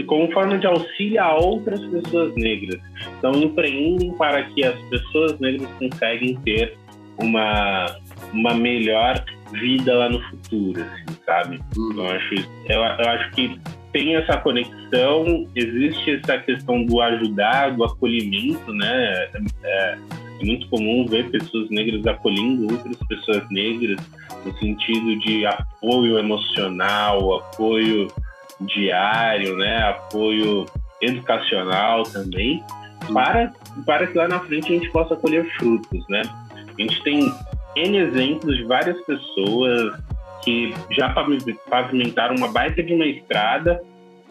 [0.06, 2.82] como forma de auxílio a outras pessoas negras.
[3.18, 6.78] Então, empreendem para que as pessoas negras conseguem ter
[7.18, 7.86] uma,
[8.34, 11.60] uma melhor vida lá no futuro, assim, sabe?
[11.78, 11.94] Uhum.
[11.98, 13.60] Eu, acho, eu, eu acho que
[13.92, 19.30] tem essa conexão, existe essa questão do ajudar, do acolhimento, né?
[19.64, 19.98] É,
[20.42, 24.00] é muito comum ver pessoas negras acolhendo outras pessoas negras
[24.46, 28.08] no sentido de apoio emocional, apoio
[28.62, 29.90] diário, né?
[29.90, 30.66] Apoio
[31.02, 32.64] educacional também,
[33.12, 33.54] para,
[33.86, 36.22] para que lá na frente a gente possa colher frutos, né?
[36.56, 37.32] A gente tem
[37.76, 39.94] N exemplos de várias pessoas
[40.44, 41.14] que já
[41.70, 43.82] pavimentaram uma baita de uma estrada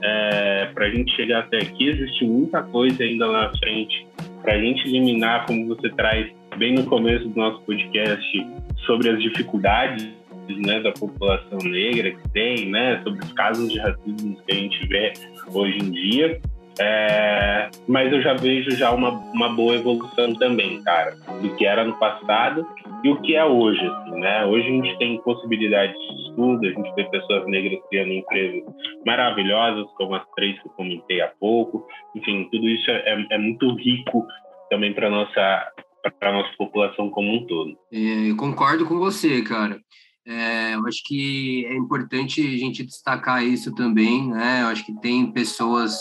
[0.02, 1.88] é, para a gente chegar até aqui.
[1.88, 4.06] Existe muita coisa ainda lá na frente
[4.42, 8.46] para a gente eliminar, como você traz bem no começo do nosso podcast,
[8.86, 10.08] sobre as dificuldades
[10.48, 14.86] né, da população negra que tem, né, sobre os casos de racismo que a gente
[14.86, 15.12] vê
[15.52, 16.40] hoje em dia.
[16.80, 21.84] É, mas eu já vejo já uma, uma boa evolução também, cara, do que era
[21.84, 22.66] no passado
[23.02, 24.44] e o que é hoje, assim, né?
[24.46, 28.62] Hoje a gente tem possibilidades de estudo, a gente vê pessoas negras criando empresas
[29.04, 31.86] maravilhosas, como as três que eu comentei há pouco.
[32.14, 34.26] Enfim, tudo isso é, é muito rico
[34.70, 35.72] também para nossa
[36.18, 37.76] para nossa população como um todo.
[37.92, 39.78] É, eu concordo com você, cara.
[40.26, 44.62] É, eu acho que é importante a gente destacar isso também, né?
[44.62, 45.98] Eu acho que tem pessoas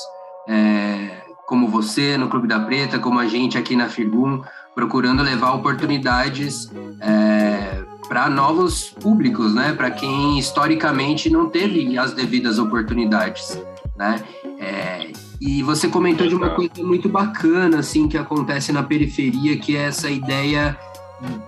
[0.48, 4.42] é, como você no Clube da Preta, como a gente aqui na Firgum,
[4.76, 9.74] procurando levar oportunidades é, para novos públicos, né?
[9.74, 13.62] Para quem historicamente não teve as devidas oportunidades,
[13.98, 14.22] né?
[14.60, 19.76] É, e você comentou de uma coisa muito bacana, assim, que acontece na periferia, que
[19.76, 20.78] é essa ideia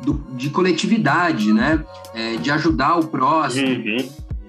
[0.02, 1.84] do, de coletividade, né?
[2.14, 3.82] É, de ajudar o próximo, uhum.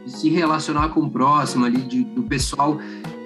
[0.04, 2.78] de se relacionar com o próximo ali, de, do pessoal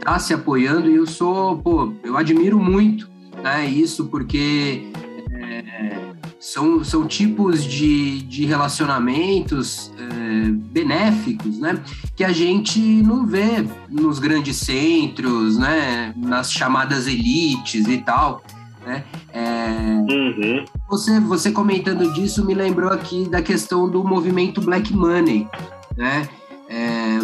[0.05, 0.91] tá se apoiando.
[0.91, 3.09] E eu sou, pô, eu admiro muito,
[3.43, 3.67] né?
[3.67, 4.91] Isso porque
[5.33, 11.83] é, são, são tipos de, de relacionamentos é, benéficos, né?
[12.15, 16.13] Que a gente não vê nos grandes centros, né?
[16.17, 18.43] Nas chamadas elites e tal.
[18.85, 19.03] Né?
[19.33, 19.79] É,
[20.11, 20.65] uhum.
[20.91, 25.49] você, você comentando disso me lembrou aqui da questão do movimento Black Money,
[25.97, 26.29] né?
[26.69, 27.19] É,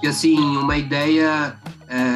[0.00, 1.58] que assim uma ideia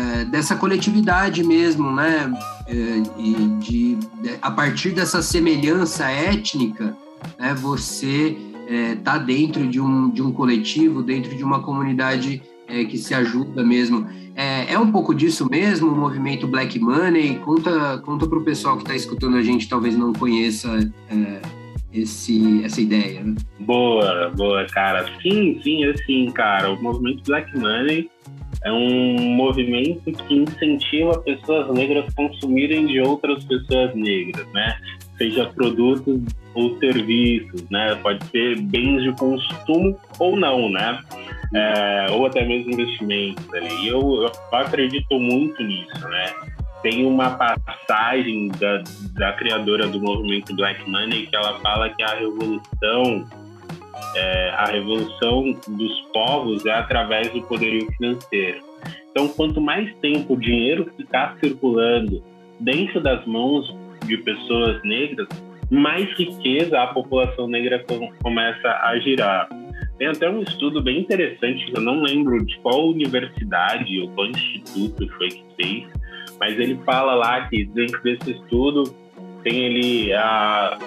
[0.08, 2.32] é, dessa coletividade mesmo, né?
[2.66, 2.72] É,
[3.18, 6.96] e de, de, a partir dessa semelhança étnica,
[7.38, 7.54] né?
[7.54, 8.36] Você
[8.68, 13.14] está é, dentro de um, de um coletivo, dentro de uma comunidade é, que se
[13.14, 14.06] ajuda mesmo.
[14.34, 17.38] É, é, um pouco disso mesmo, o movimento Black Money?
[17.40, 20.78] Conta, conta para o pessoal que está escutando a gente, talvez não conheça
[21.92, 23.22] esse, essa ideia.
[23.24, 23.34] Né?
[23.60, 25.06] Boa, boa, cara.
[25.22, 28.08] Sim, sim, assim, cara, o movimento Black Money
[28.64, 34.76] é um movimento que incentiva pessoas negras a consumirem de outras pessoas negras, né?
[35.16, 36.20] Seja produtos
[36.54, 37.94] ou serviços, né?
[37.96, 40.98] Pode ser bens de consumo ou não, né?
[41.54, 43.44] é, ou até mesmo investimentos.
[43.82, 46.32] E eu, eu acredito muito nisso, né?
[46.82, 48.82] Tem uma passagem da,
[49.14, 53.26] da criadora do movimento Black Money que ela fala que a revolução
[54.14, 58.60] é, a revolução dos povos é através do poderio financeiro.
[59.10, 62.22] Então, quanto mais tempo o dinheiro ficar circulando
[62.60, 63.74] dentro das mãos
[64.06, 65.28] de pessoas negras,
[65.70, 67.84] mais riqueza a população negra
[68.22, 69.48] começa a girar.
[69.98, 75.08] Tem até um estudo bem interessante, eu não lembro de qual universidade ou qual instituto
[75.16, 75.86] foi que fez,
[76.38, 78.84] mas ele fala lá que dentro desse estudo
[79.42, 80.78] tem ele a,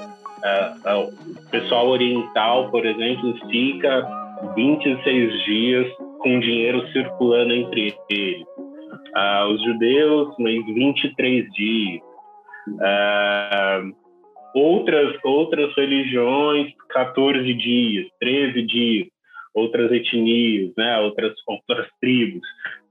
[0.97, 4.07] o pessoal oriental, por exemplo, fica
[4.55, 5.87] 26 dias
[6.19, 8.45] com dinheiro circulando entre eles.
[9.15, 12.01] Ah, os judeus, mais 23 dias.
[14.53, 19.07] Outras, outras religiões, 14 dias, 13 dias,
[19.53, 22.41] outras etnias, né, outras, outras tribos.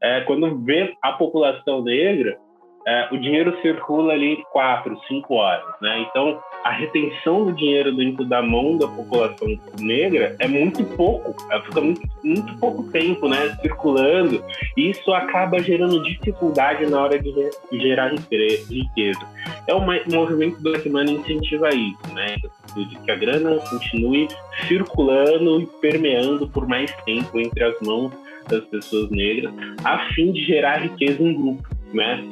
[0.03, 2.39] É, quando vê a população negra,
[2.87, 6.07] é, o dinheiro circula ali quatro, cinco horas, né?
[6.09, 9.49] Então, a retenção do dinheiro dentro da mão da população
[9.79, 14.45] negra é muito pouco, ela fica muito, muito pouco tempo, né, circulando,
[14.77, 17.33] e isso acaba gerando dificuldade na hora de
[17.73, 19.21] gerar riqueza.
[19.67, 22.37] É um movimento Black Money incentiva isso, né,
[22.75, 24.29] de que a grana continue
[24.69, 28.13] circulando e permeando por mais tempo entre as mãos
[28.49, 29.53] das pessoas negras,
[29.85, 32.23] a fim de gerar riqueza em grupo, né?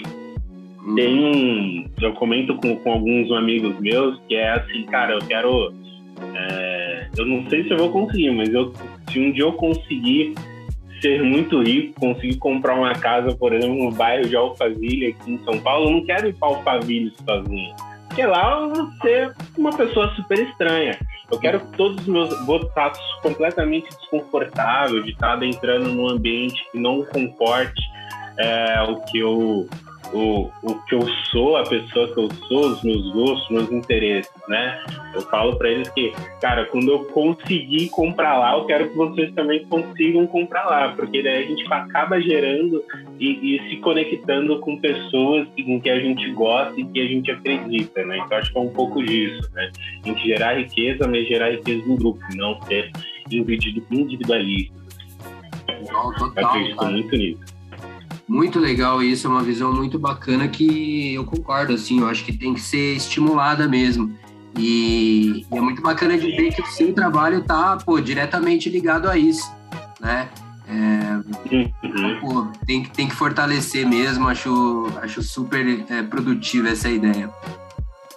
[0.95, 1.87] Tem um.
[2.01, 5.73] Eu comento com, com alguns amigos meus que é assim, cara, eu quero.
[6.35, 8.73] É, eu não sei se eu vou conseguir, mas eu,
[9.11, 10.35] se um dia eu conseguir
[11.01, 15.39] ser muito rico, conseguir comprar uma casa, por exemplo, no bairro de Alphaville, aqui em
[15.39, 17.75] São Paulo, eu não quero ir para Alphaville sozinho.
[18.09, 20.99] Porque lá eu vou ser uma pessoa super estranha.
[21.31, 22.47] Eu quero que todos os meus.
[22.47, 27.81] Vou estar completamente desconfortável de estar entrando num ambiente que não comporte
[28.39, 29.69] é, o que eu
[30.13, 34.33] o, o que eu sou, a pessoa que eu sou, os meus gostos, meus interesses,
[34.49, 34.83] né?
[35.15, 39.33] Eu falo para eles que, cara, quando eu conseguir comprar lá, eu quero que vocês
[39.35, 42.83] também consigam comprar lá, porque daí a gente acaba gerando
[43.19, 47.31] e, e se conectando com pessoas em que a gente gosta e que a gente
[47.31, 48.19] acredita, né?
[48.19, 49.71] Então acho que é um pouco disso, né?
[50.05, 52.91] A gente gerar riqueza, mas gerar riqueza em grupo, não ser
[53.31, 54.75] individualista.
[55.93, 56.91] Não, total, eu acredito cara.
[56.91, 57.48] muito nisso.
[58.29, 62.37] Muito legal isso, é uma visão muito bacana que eu concordo, assim, eu acho que
[62.37, 64.15] tem que ser estimulada mesmo.
[64.57, 69.17] E, e é muito bacana de ver que o seu trabalho está diretamente ligado a
[69.17, 69.51] isso,
[69.99, 70.29] né?
[70.71, 72.21] É, uhum.
[72.21, 77.31] pô, tem, que, tem que fortalecer mesmo, acho, acho super é, produtiva essa ideia.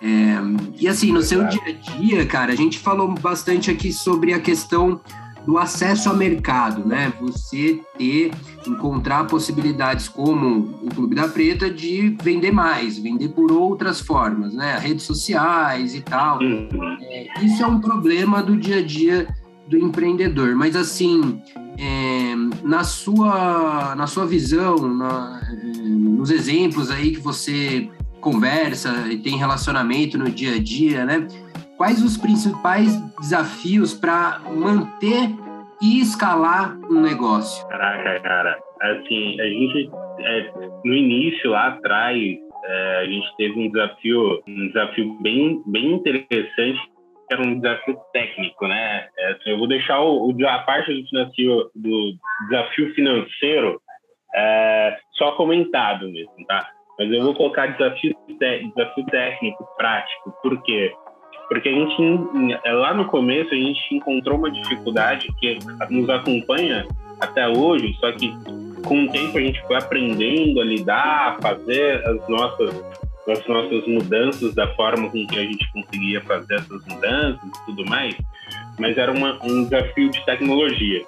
[0.01, 0.35] É,
[0.77, 4.39] e assim, no seu dia a dia, cara, a gente falou bastante aqui sobre a
[4.39, 4.99] questão
[5.45, 7.11] do acesso ao mercado, né?
[7.19, 8.31] Você ter,
[8.67, 14.77] encontrar possibilidades como o Clube da Preta de vender mais, vender por outras formas, né?
[14.77, 16.39] Redes sociais e tal.
[16.39, 16.97] Uhum.
[17.01, 19.27] É, isso é um problema do dia a dia
[19.67, 20.55] do empreendedor.
[20.55, 21.41] Mas assim,
[21.77, 27.89] é, na sua na sua visão, na, é, nos exemplos aí que você
[28.19, 31.27] conversa e tem relacionamento no dia a dia, né?
[31.81, 35.33] Quais os principais desafios para manter
[35.81, 37.67] e escalar um negócio?
[37.69, 40.51] Caraca, cara, assim, a gente é,
[40.85, 42.21] no início lá atrás
[42.65, 46.79] é, a gente teve um desafio, um desafio bem, bem interessante
[47.27, 49.07] que era um desafio técnico, né?
[49.17, 52.13] É, assim, eu vou deixar o, o, a parte do desafio, do
[52.47, 53.81] desafio financeiro
[54.35, 56.63] é, só comentado mesmo, tá?
[56.99, 60.93] Mas eu vou colocar desafio, desafio técnico, prático, por quê?
[61.51, 62.01] Porque a gente,
[62.63, 66.87] é, lá no começo, a gente encontrou uma dificuldade que nos acompanha
[67.19, 68.33] até hoje, só que
[68.85, 72.73] com o tempo a gente foi aprendendo a lidar, a fazer as nossas,
[73.27, 77.85] as nossas mudanças da forma com que a gente conseguia fazer essas mudanças e tudo
[77.85, 78.15] mais,
[78.79, 81.03] mas era uma, um desafio de tecnologia.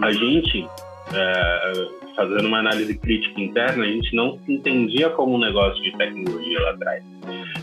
[0.00, 0.68] A gente,
[1.12, 5.90] é, fazendo uma análise crítica interna, a gente não se entendia como um negócio de
[5.96, 7.02] tecnologia lá atrás.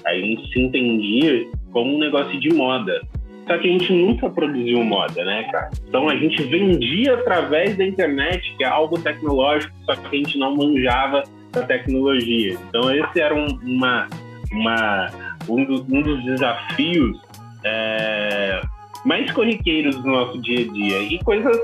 [0.04, 3.01] A gente se entendia como um negócio de moda.
[3.45, 5.69] Só que a gente nunca produziu moda, né, cara?
[5.86, 10.38] Então a gente vendia através da internet, que é algo tecnológico, só que a gente
[10.38, 12.57] não manjava da tecnologia.
[12.69, 14.07] Então esse era um, uma,
[14.53, 15.11] uma,
[15.49, 17.19] um, do, um dos desafios
[17.65, 18.61] é,
[19.03, 21.01] mais corriqueiros do nosso dia a dia.
[21.01, 21.57] E coisas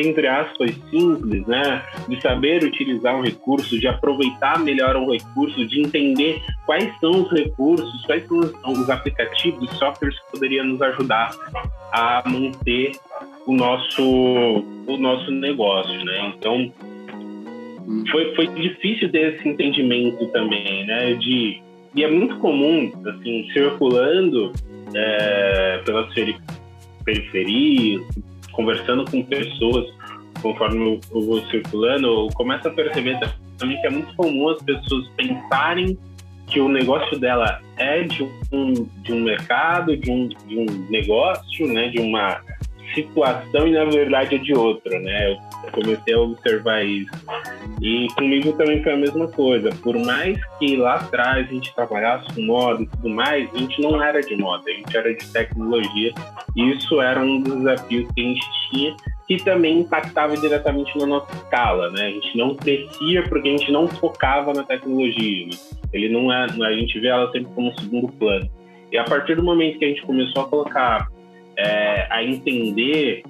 [0.00, 1.82] entre aspas, simples, né?
[2.08, 7.30] De saber utilizar um recurso, de aproveitar melhor um recurso, de entender quais são os
[7.32, 11.30] recursos, quais são os, os aplicativos, softwares que poderiam nos ajudar
[11.92, 12.92] a manter
[13.46, 14.02] o nosso,
[14.86, 16.32] o nosso negócio, né?
[16.36, 16.72] Então,
[18.10, 21.14] foi, foi difícil ter esse entendimento também, né?
[21.14, 21.62] De,
[21.94, 24.52] e é muito comum, assim, circulando
[24.94, 26.12] é, pelas
[27.04, 28.02] periferias,
[28.58, 29.86] conversando com pessoas,
[30.42, 33.16] conforme eu vou circulando, eu começo a perceber
[33.56, 35.96] também que é muito comum as pessoas pensarem
[36.48, 38.72] que o negócio dela é de um,
[39.04, 42.40] de um mercado, de um, de um negócio, né, de uma
[43.06, 45.32] situação e na verdade é de outra, né?
[45.32, 47.10] Eu comecei a observar isso.
[47.80, 49.70] E comigo também foi a mesma coisa.
[49.82, 53.80] Por mais que lá atrás a gente trabalhasse com moda e tudo mais, a gente
[53.80, 56.12] não era de moda, a gente era de tecnologia.
[56.56, 58.96] E isso era um dos desafios que a gente tinha
[59.28, 62.06] que também impactava diretamente na nossa escala, né?
[62.06, 65.46] A gente não crescia porque a gente não focava na tecnologia.
[65.46, 65.52] Né?
[65.92, 68.48] Ele não é, a gente vê ela sempre como um segundo plano.
[68.90, 71.08] E a partir do momento que a gente começou a colocar
[71.58, 73.22] é, a entender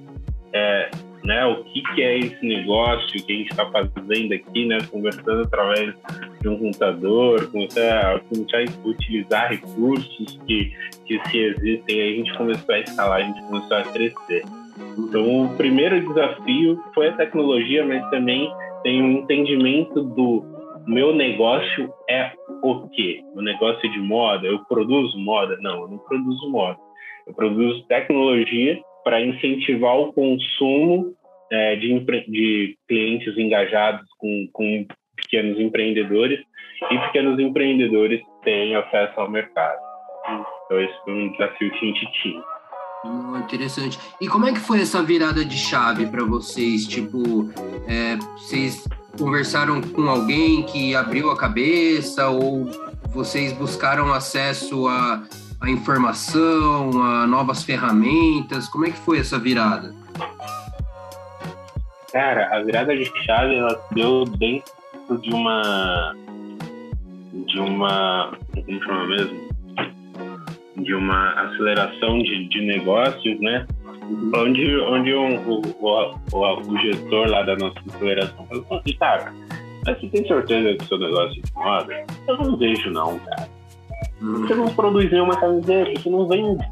[0.53, 0.91] é,
[1.25, 5.43] né, o que, que é esse negócio que a gente está fazendo aqui, né, conversando
[5.43, 5.95] através
[6.41, 10.73] de um computador, começar a, começar a utilizar recursos que,
[11.05, 14.45] que se existem, aí a gente começou a escalar, a gente começou a crescer.
[14.97, 18.51] Então, o primeiro desafio foi a tecnologia, mas também
[18.83, 20.45] tem um entendimento do
[20.87, 23.21] meu negócio é o quê?
[23.35, 24.47] O negócio é de moda?
[24.47, 25.59] Eu produzo moda?
[25.61, 26.79] Não, eu não produzo moda.
[27.29, 31.15] Eu produzo tecnologia para incentivar o consumo
[31.53, 36.41] é, de, de, clientes engajados com, com pequenos empreendedores
[36.91, 39.79] e pequenos empreendedores têm acesso ao mercado.
[40.65, 42.43] Então, esse foi um desafio que a gente tinha.
[43.05, 43.99] Hum, interessante.
[44.21, 46.87] E como é que foi essa virada de chave para vocês?
[46.87, 47.51] Tipo,
[47.87, 52.67] é, vocês conversaram com alguém que abriu a cabeça ou
[53.11, 55.23] vocês buscaram acesso a,
[55.61, 58.69] a informação, a novas ferramentas?
[58.69, 59.95] Como é que foi essa virada?
[62.13, 64.73] Cara, a virada de chave ela deu dentro
[65.21, 66.15] de uma
[67.47, 68.33] de uma
[68.65, 69.49] como chama mesmo
[70.79, 73.67] de uma aceleração de, de negócios, né?
[74.35, 79.35] Onde, onde um, o, o, o, o, gestor lá da nossa aceleração falou assim, cara,
[79.85, 82.05] mas você tem certeza que seu negócio incomoda?
[82.27, 83.58] Eu não vejo não, cara.
[84.21, 86.65] Você não produz nenhuma camiseta, você não vende,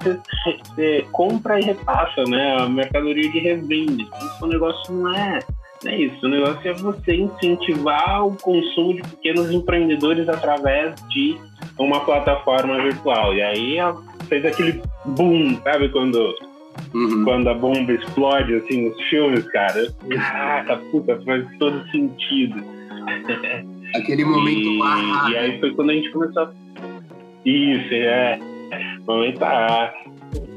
[0.00, 0.20] você,
[0.64, 2.56] você, compra e repassa, né?
[2.58, 4.04] A mercadoria de revende.
[4.04, 5.40] Então, o negócio não é,
[5.84, 6.24] é isso.
[6.24, 11.36] O negócio é você incentivar o consumo de pequenos empreendedores através de
[11.78, 13.34] uma plataforma virtual.
[13.34, 13.76] E aí
[14.28, 15.88] fez aquele boom, sabe?
[15.88, 16.32] Quando,
[16.94, 17.24] uhum.
[17.24, 19.92] quando a bomba explode, assim, nos filmes, cara.
[20.08, 22.62] Caraca, puta, faz todo sentido.
[23.94, 25.30] Aquele momento e, lá.
[25.30, 26.52] E aí foi quando a gente começou a...
[27.44, 28.38] Isso, é.
[29.06, 29.92] Momento ah,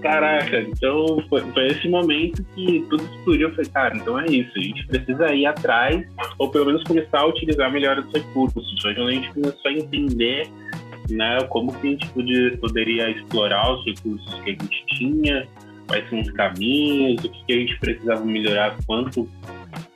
[0.02, 3.50] Caraca, então foi, foi, esse momento que tudo explodiu.
[3.50, 6.06] Eu falei, cara, então é isso, a gente precisa ir atrás,
[6.38, 8.82] ou pelo menos começar a utilizar melhor os recursos.
[8.82, 10.48] Foi quando a gente começou a entender
[11.10, 15.48] né, como que a gente podia, poderia explorar os recursos que a gente tinha,
[15.88, 19.28] quais são os caminhos, o que, que a gente precisava melhorar quanto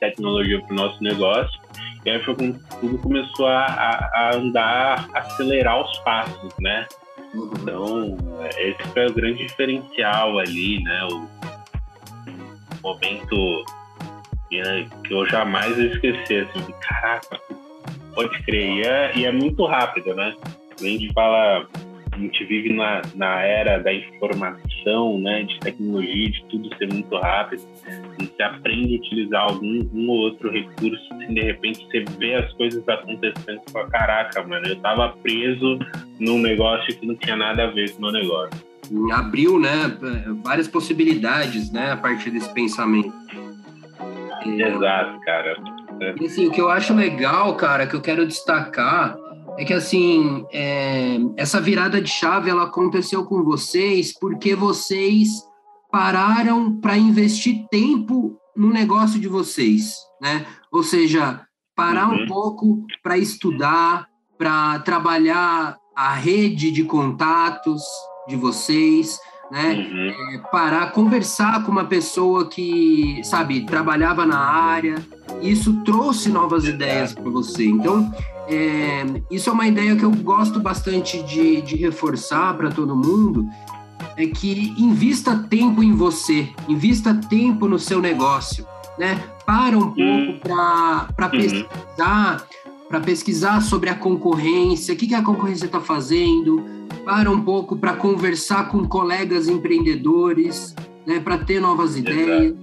[0.00, 1.61] tecnologia para o nosso negócio.
[2.04, 6.86] E aí foi quando tudo começou a, a, andar, acelerar os passos, né?
[7.34, 8.16] Então,
[8.58, 11.08] esse foi o grande diferencial ali, né?
[11.10, 11.28] O
[12.82, 13.64] momento
[14.50, 17.40] né, que eu jamais vou esquecer, assim, caraca,
[18.14, 18.70] pode crer.
[18.70, 20.34] E é, e é muito rápido, né?
[20.80, 21.66] a gente fala,
[22.12, 24.60] a gente vive na, na era da informação,
[25.18, 27.62] né, de tecnologia, de tudo ser muito rápido.
[27.86, 32.34] A gente aprende a utilizar algum um ou outro recurso, assim, de repente você vê
[32.34, 35.78] as coisas acontecendo e fala, caraca, mano, eu tava preso
[36.18, 38.72] num negócio que não tinha nada a ver com o meu negócio.
[39.12, 39.96] Abriu, né,
[40.42, 43.12] várias possibilidades, né, a partir desse pensamento.
[44.44, 45.56] Exato, cara.
[46.20, 49.16] E, assim, o que eu acho legal, cara, que eu quero destacar
[49.58, 55.28] é que assim é, essa virada de chave ela aconteceu com vocês porque vocês
[55.90, 60.46] pararam para investir tempo no negócio de vocês, né?
[60.70, 61.42] Ou seja,
[61.76, 62.22] parar uhum.
[62.22, 64.06] um pouco para estudar,
[64.38, 67.82] para trabalhar a rede de contatos
[68.26, 69.18] de vocês,
[69.50, 69.74] né?
[69.74, 70.34] Uhum.
[70.34, 74.94] É, parar, conversar com uma pessoa que, sabe, trabalhava na área.
[75.42, 77.66] Isso trouxe novas ideias para você.
[77.66, 78.10] Então,
[78.52, 83.48] é, isso é uma ideia que eu gosto bastante de, de reforçar para todo mundo,
[84.16, 88.66] é que invista tempo em você, invista tempo no seu negócio,
[88.98, 89.22] né?
[89.46, 91.30] Para um pouco para uhum.
[91.30, 92.46] pesquisar,
[92.88, 96.62] para pesquisar sobre a concorrência, o que, que a concorrência está fazendo,
[97.04, 100.74] para um pouco para conversar com colegas empreendedores,
[101.06, 101.20] né?
[101.20, 102.54] Para ter novas ideias,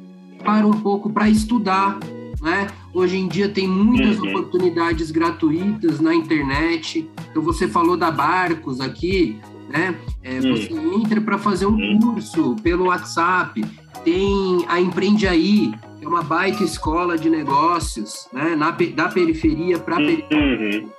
[0.43, 1.97] para um pouco para estudar,
[2.41, 2.67] né?
[2.93, 4.29] Hoje em dia tem muitas uhum.
[4.29, 7.07] oportunidades gratuitas na internet.
[7.29, 9.37] Então você falou da Barcos aqui,
[9.69, 9.95] né?
[10.23, 10.55] É, uhum.
[10.55, 11.99] Você entra para fazer um uhum.
[11.99, 13.63] curso pelo WhatsApp.
[14.03, 18.55] Tem a Empreende Aí, que é uma baita escola de negócios, né?
[18.55, 20.81] Na, da periferia para a periferia.
[20.81, 20.89] Uhum.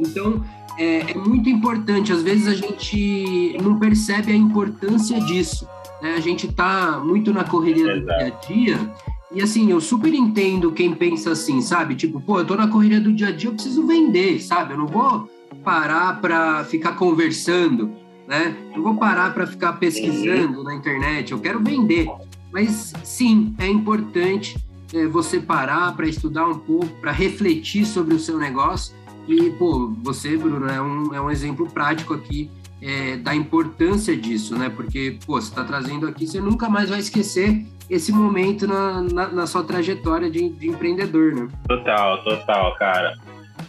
[0.00, 0.44] Então
[0.78, 2.12] é, é, muito importante.
[2.12, 5.66] Às vezes a gente não percebe a importância disso.
[6.02, 6.14] Né?
[6.16, 8.94] A gente está muito na correria do dia a dia
[9.34, 11.96] e assim, eu super entendo quem pensa assim, sabe?
[11.96, 14.74] Tipo, pô, eu tô na correria do dia a dia, eu preciso vender, sabe?
[14.74, 15.28] Eu não vou
[15.64, 17.92] parar para ficar conversando,
[18.28, 18.56] né?
[18.74, 22.08] Eu vou parar para ficar pesquisando na internet, eu quero vender.
[22.52, 24.56] Mas sim, é importante
[24.92, 28.94] é, você parar para estudar um pouco, para refletir sobre o seu negócio.
[29.26, 32.48] E, pô, você, Bruno, é um, é um exemplo prático aqui
[32.80, 34.68] é, da importância disso, né?
[34.68, 39.28] Porque, pô, você está trazendo aqui, você nunca mais vai esquecer esse momento na, na,
[39.28, 41.48] na sua trajetória de, de, empreendedor, né?
[41.68, 43.14] Total, total, cara.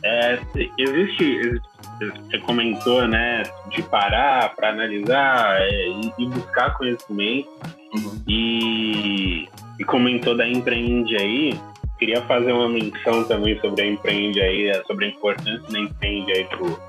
[0.03, 0.39] É,
[0.77, 1.61] existe,
[1.99, 5.87] você comentou, né, de parar para analisar é,
[6.17, 7.49] e, buscar conhecimento
[7.93, 8.21] uhum.
[8.27, 9.47] e,
[9.79, 11.59] e comentou da Empreende aí,
[11.97, 16.43] queria fazer uma menção também sobre a Empreende aí, sobre a importância da Empreende aí
[16.45, 16.79] pro,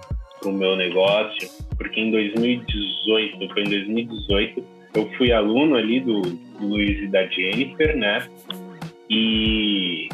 [0.41, 6.67] pro meu negócio, porque em 2018, foi em 2018, eu fui aluno ali do, do
[6.67, 8.27] Luiz e da Jennifer, né?
[9.11, 10.09] E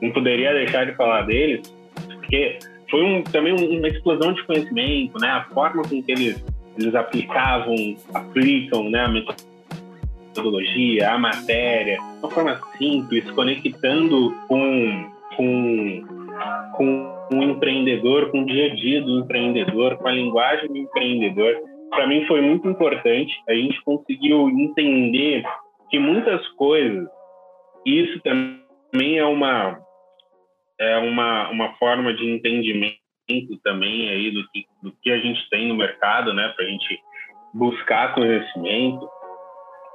[0.00, 1.60] não poderia deixar de falar deles,
[2.08, 2.58] porque
[2.90, 5.28] foi um, também uma explosão de conhecimento, né?
[5.28, 6.42] A forma com que eles,
[6.78, 7.76] eles aplicavam,
[8.14, 9.00] aplicam, né?
[9.00, 16.02] A metodologia, a matéria, uma forma simples, conectando com, com,
[16.76, 21.73] com um empreendedor, com o dia a dia do empreendedor, com a linguagem do empreendedor.
[21.94, 23.32] Para mim foi muito importante.
[23.48, 25.44] A gente conseguiu entender
[25.90, 27.08] que muitas coisas,
[27.86, 29.78] isso também é uma
[30.78, 32.98] é uma, uma forma de entendimento
[33.62, 37.00] também aí do que, do que a gente tem no mercado, né, para a gente
[37.54, 39.08] buscar conhecimento,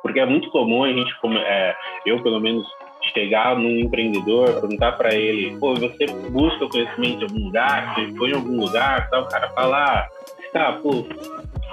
[0.01, 1.13] porque é muito comum a gente,
[1.45, 1.75] é,
[2.05, 2.65] eu pelo menos,
[3.13, 8.31] chegar num empreendedor, perguntar para ele, pô, você busca conhecimento em algum lugar, você foi
[8.31, 10.07] em algum lugar, tal, o cara fala, ah,
[10.51, 11.05] tá, pô,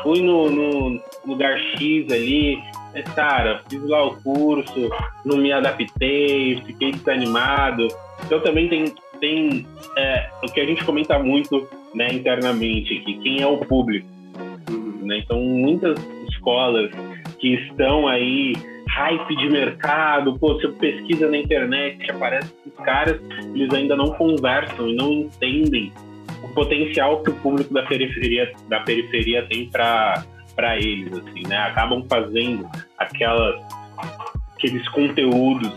[0.02, 2.58] fui no, no lugar X ali,
[2.92, 4.90] mas, cara, fiz lá o curso,
[5.24, 7.88] não me adaptei, fiquei desanimado.
[8.24, 9.66] Então também tem, tem
[9.96, 14.08] é, o que a gente comenta muito né, internamente aqui, quem é o público.
[15.02, 15.18] Né?
[15.18, 15.98] Então muitas
[16.30, 16.90] escolas
[17.38, 18.54] que estão aí
[18.88, 23.20] hype de mercado, pô, você pesquisa na internet, aparece os caras,
[23.54, 25.92] eles ainda não conversam e não entendem
[26.46, 30.24] o potencial que o público da periferia, da periferia tem para
[30.76, 31.56] eles, assim, né?
[31.58, 33.60] Acabam fazendo aquelas,
[34.54, 35.72] aqueles conteúdos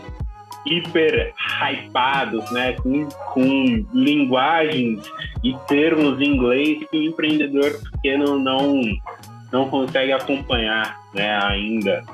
[0.64, 2.72] hiper hypados, né?
[2.74, 5.10] Com, com linguagens
[5.42, 8.80] e termos em inglês que o empreendedor pequeno não,
[9.52, 11.38] não consegue acompanhar, né?
[11.44, 12.04] Ainda.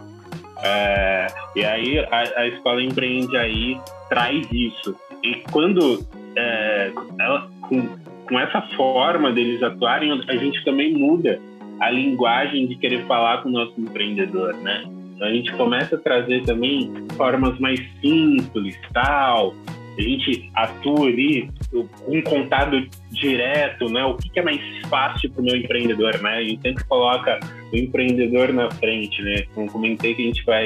[0.63, 3.79] É, e aí a, a, escola empreende aí
[4.09, 4.97] traz isso.
[5.23, 7.97] E quando é, ela, com,
[8.29, 11.41] com essa forma deles atuarem, a gente também muda
[11.81, 14.85] a linguagem de querer falar com o nosso empreendedor, né?
[15.15, 19.55] Então a gente começa a trazer também formas mais simples, tal.
[19.99, 24.05] A gente atua ali com um contato direto, né?
[24.05, 26.31] O que, é mais fácil para o meu empreendedor, né?
[26.37, 27.41] A gente sempre coloca
[27.73, 29.45] o empreendedor na frente, né?
[29.55, 30.65] Como comentei que a gente vai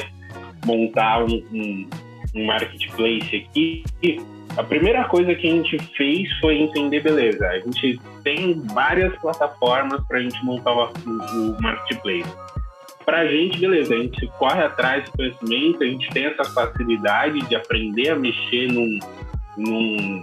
[0.66, 1.88] montar um, um,
[2.34, 3.84] um marketplace aqui
[4.56, 10.04] a primeira coisa que a gente fez foi entender, beleza, a gente tem várias plataformas
[10.06, 12.30] para a gente montar o, o marketplace.
[13.04, 17.40] Para a gente, beleza, a gente corre atrás do conhecimento, a gente tem essa facilidade
[17.48, 18.98] de aprender a mexer num,
[19.56, 20.20] num,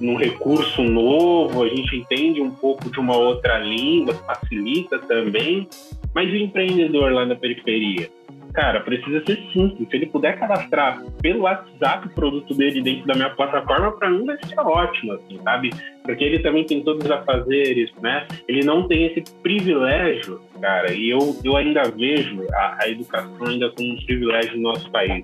[0.00, 5.68] num recurso novo, a gente entende um pouco de uma outra língua, facilita também,
[6.14, 8.10] mas o empreendedor lá na periferia?
[8.56, 9.86] Cara, precisa ser simples.
[9.88, 14.24] Se ele puder cadastrar pelo WhatsApp o produto dele dentro da minha plataforma, para mim
[14.24, 15.70] vai ser ótimo, assim, sabe?
[16.02, 18.26] Porque ele também tem todos os afazeres, né?
[18.48, 23.70] Ele não tem esse privilégio, cara, e eu, eu ainda vejo a, a educação ainda
[23.70, 25.22] como um privilégio no nosso país.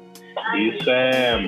[0.59, 1.43] Isso é,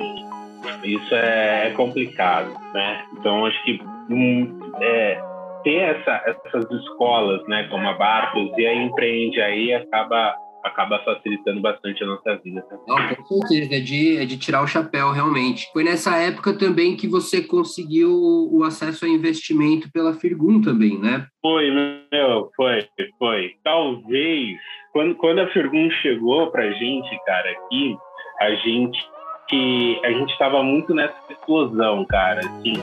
[0.83, 3.05] isso é complicado, né?
[3.13, 3.79] Então, acho que
[4.09, 5.21] um, é,
[5.63, 11.61] ter essa, essas escolas, né, como a Barcos e a Empreende aí, acaba acaba facilitando
[11.61, 12.61] bastante a nossa vida.
[12.63, 12.77] Tá?
[12.87, 15.69] Não, com certeza, é de, é de tirar o chapéu, realmente.
[15.71, 18.11] Foi nessa época também que você conseguiu
[18.51, 21.27] o acesso a investimento pela Firgum também, né?
[21.39, 22.87] Foi, meu, foi,
[23.19, 23.51] foi.
[23.63, 24.57] Talvez,
[24.91, 27.95] quando, quando a Firgum chegou pra gente, cara, aqui,
[28.41, 29.15] a gente
[29.47, 32.73] que a gente estava muito nessa explosão, cara, assim,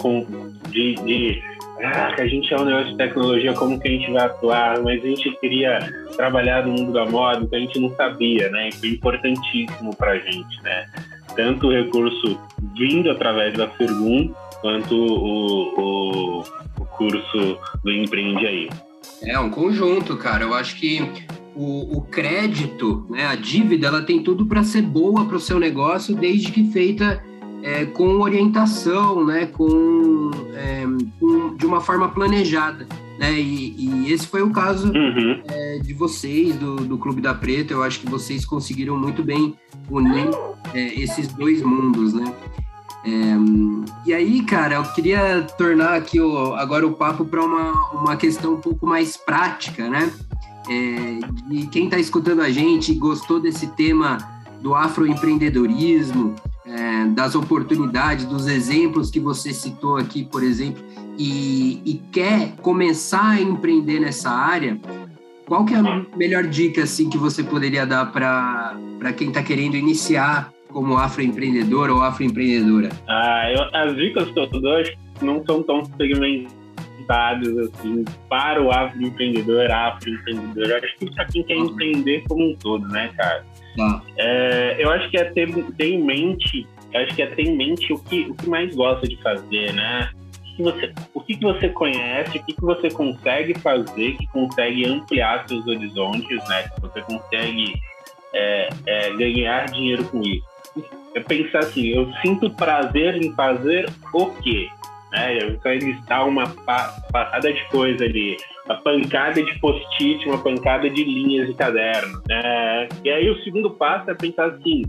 [0.00, 0.24] com,
[0.70, 1.42] de, de
[1.82, 4.82] ah, que a gente é um negócio de tecnologia, como que a gente vai atuar,
[4.82, 5.78] mas a gente queria
[6.16, 8.70] trabalhar no mundo da moda, então a gente não sabia, né?
[8.72, 10.86] Foi importantíssimo para a gente, né?
[11.34, 12.40] Tanto o recurso
[12.76, 16.40] vindo através da Firgum, quanto o, o,
[16.80, 18.70] o curso do Empreende Aí.
[19.22, 20.44] É um conjunto, cara.
[20.44, 21.00] Eu acho que
[21.54, 25.58] o, o crédito, né, a dívida, ela tem tudo para ser boa para o seu
[25.58, 27.22] negócio, desde que feita
[27.66, 30.84] é, com orientação, né, com, é,
[31.18, 32.86] com, de uma forma planejada.
[33.18, 33.32] Né?
[33.32, 35.42] E, e esse foi o caso uhum.
[35.48, 37.72] é, de vocês, do, do Clube da Preta.
[37.72, 39.56] Eu acho que vocês conseguiram muito bem
[39.90, 40.30] unir
[40.72, 42.32] é, esses dois mundos, né?
[43.04, 43.36] É,
[44.04, 48.54] e aí, cara, eu queria tornar aqui o, agora o papo para uma, uma questão
[48.54, 50.12] um pouco mais prática, né?
[50.68, 51.18] É,
[51.50, 54.18] e quem está escutando a gente gostou desse tema
[54.60, 56.34] do afroempreendedorismo,
[56.66, 60.82] é, das oportunidades, dos exemplos que você citou aqui, por exemplo,
[61.18, 64.78] e, e quer começar a empreender nessa área,
[65.46, 69.76] qual que é a melhor dica assim que você poderia dar para quem está querendo
[69.76, 72.90] iniciar como afroempreendedor ou afroempreendedora?
[73.08, 74.82] Ah, eu, as dicas que eu dou
[75.22, 80.80] não são tão segmentadas assim para o afroempreendedor, afroempreendedor.
[80.82, 83.46] Acho que para quem quer empreender como um todo, né, cara?
[83.76, 84.02] Tá.
[84.16, 87.92] É, eu acho que é ter, ter em mente, acho que é ter em mente
[87.92, 90.10] o que, o que mais gosta de fazer, né?
[90.14, 94.26] O que você, o que, que você conhece, o que, que você consegue fazer, que
[94.28, 96.68] consegue ampliar seus horizontes, né?
[96.74, 97.74] Que você consegue
[98.32, 100.46] é, é ganhar dinheiro com isso.
[101.14, 104.68] É pensar assim, eu sinto prazer em fazer o quê?
[105.12, 105.38] Né?
[105.42, 108.36] Eu quero listar uma passada de coisa ali,
[108.66, 112.20] uma pancada de post-it, uma pancada de linhas de caderno.
[112.28, 112.88] Né?
[113.04, 114.82] E aí o segundo passo é pensar assim,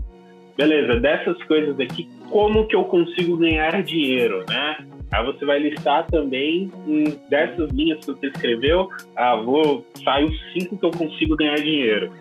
[0.56, 4.76] beleza, dessas coisas aqui, como que eu consigo ganhar dinheiro, né?
[5.10, 6.70] Aí você vai listar também
[7.30, 12.12] dessas linhas que você escreveu, ah, vou, saio cinco que eu consigo ganhar dinheiro.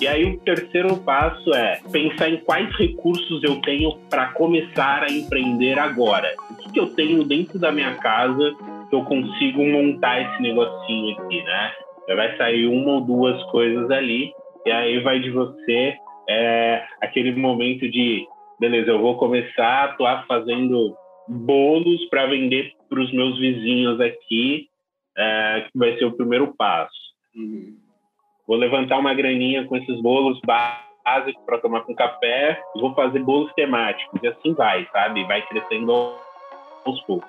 [0.00, 5.10] E aí o terceiro passo é pensar em quais recursos eu tenho para começar a
[5.10, 6.34] empreender agora.
[6.50, 8.54] O que, que eu tenho dentro da minha casa
[8.92, 11.72] eu consigo montar esse negocinho aqui, né?
[12.08, 14.32] Já vai sair uma ou duas coisas ali,
[14.64, 15.96] e aí vai de você
[16.28, 18.26] é, aquele momento de,
[18.60, 20.94] beleza, eu vou começar a atuar fazendo
[21.28, 24.68] bolos para vender para os meus vizinhos aqui,
[25.16, 26.94] é, que vai ser o primeiro passo.
[27.34, 27.86] Uhum
[28.46, 33.52] vou levantar uma graninha com esses bolos básicos para tomar com café, vou fazer bolos
[33.54, 35.24] temáticos, e assim vai, sabe?
[35.24, 35.92] Vai crescendo
[36.84, 37.28] aos poucos.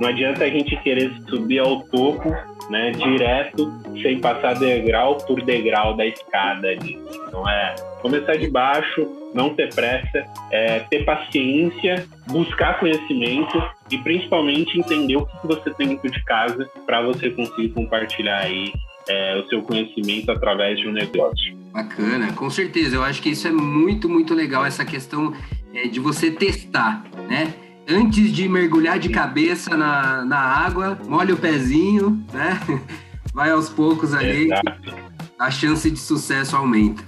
[0.00, 2.30] Não adianta a gente querer subir ao topo,
[2.70, 3.72] né, direto,
[4.02, 6.98] sem passar degrau por degrau da escada ali.
[7.28, 14.78] Então é começar de baixo, não ter pressa, é, ter paciência, buscar conhecimento e principalmente
[14.78, 18.72] entender o que você tem dentro de casa para você conseguir compartilhar aí
[19.08, 21.56] é, o seu conhecimento através de um negócio.
[21.72, 22.96] Bacana, com certeza.
[22.96, 25.34] Eu acho que isso é muito, muito legal, essa questão
[25.74, 27.52] é, de você testar, né?
[27.88, 32.58] Antes de mergulhar de cabeça na, na água, molha o pezinho, né?
[33.32, 34.48] Vai aos poucos ali,
[35.38, 37.04] a chance de sucesso aumenta.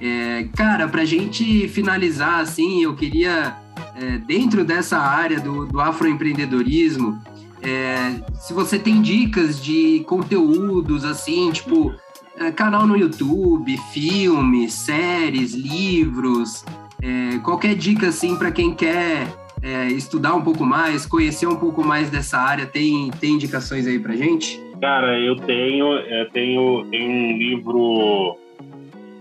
[0.00, 3.56] É, cara, para a gente finalizar, assim, eu queria,
[3.94, 7.22] é, dentro dessa área do, do afroempreendedorismo,
[7.62, 11.94] é, se você tem dicas de conteúdos, assim, tipo,
[12.36, 16.64] é, canal no YouTube, filmes, séries, livros,
[17.00, 21.84] é, qualquer dica, assim, para quem quer é, estudar um pouco mais, conhecer um pouco
[21.84, 24.60] mais dessa área, tem, tem indicações aí pra gente?
[24.80, 28.36] Cara, eu tenho, eu tenho, tenho um livro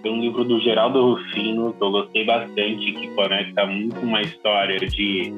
[0.04, 4.80] tem um livro do Geraldo Rufino que eu gostei bastante, que conecta muito uma história
[4.80, 5.34] de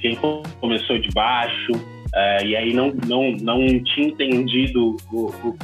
[0.00, 0.16] quem
[0.58, 5.58] começou de baixo uh, e aí não, não, não tinha entendido o, o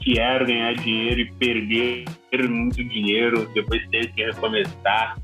[0.00, 2.04] que era ganhar dinheiro e perder
[2.48, 5.16] muito dinheiro, depois ter que recomeçar.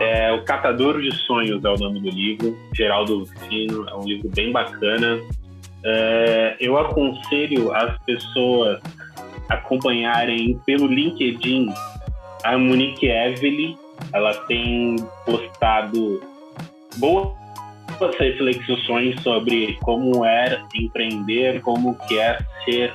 [0.00, 4.28] É, o Catador de Sonhos é o nome do livro, Geraldo Lucino, é um livro
[4.30, 5.20] bem bacana.
[5.84, 8.80] É, eu aconselho as pessoas
[9.48, 11.68] acompanharem pelo LinkedIn
[12.44, 13.76] a Monique Evely.
[14.12, 16.20] Ela tem postado
[16.96, 17.34] boas
[18.18, 22.94] reflexões sobre como é empreender, como que é ser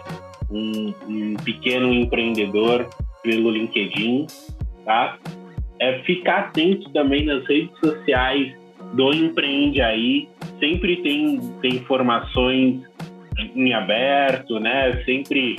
[0.50, 2.89] um, um pequeno empreendedor
[3.24, 4.28] pelo LinkedIn,
[4.86, 5.18] tá?
[5.80, 8.53] É ficar atento também nas redes sociais
[8.93, 10.27] do Empreende Aí,
[10.59, 12.82] sempre tem, tem informações
[13.55, 15.01] em aberto, né?
[15.05, 15.55] Sempre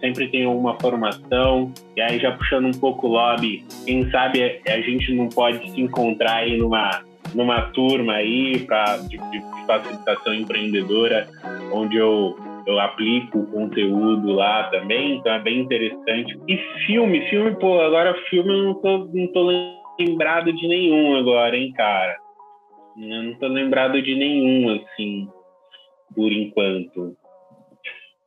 [0.00, 4.80] sempre tem uma formação, e aí já puxando um pouco o lobby, quem sabe a
[4.80, 7.02] gente não pode se encontrar aí numa
[7.34, 11.28] numa turma aí pra, de, de facilitação empreendedora,
[11.72, 12.36] onde eu,
[12.66, 16.38] eu aplico o conteúdo lá também, então é bem interessante.
[16.48, 16.56] E
[16.86, 19.50] filme, filme, pô, agora filme eu não tô, não tô
[19.98, 22.16] lembrado de nenhum agora, hein, cara.
[22.96, 25.28] Eu não tô lembrado de nenhum, assim,
[26.14, 27.16] por enquanto.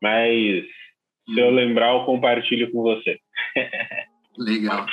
[0.01, 0.65] Mas
[1.33, 3.17] se eu lembrar, eu compartilho com você.
[4.37, 4.85] Legal.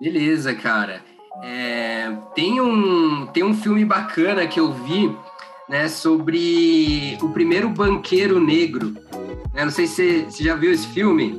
[0.00, 1.02] Beleza, cara.
[1.42, 5.14] É, tem, um, tem um filme bacana que eu vi
[5.68, 8.94] né, sobre o primeiro banqueiro negro.
[9.54, 11.36] Eu não sei se você já viu esse filme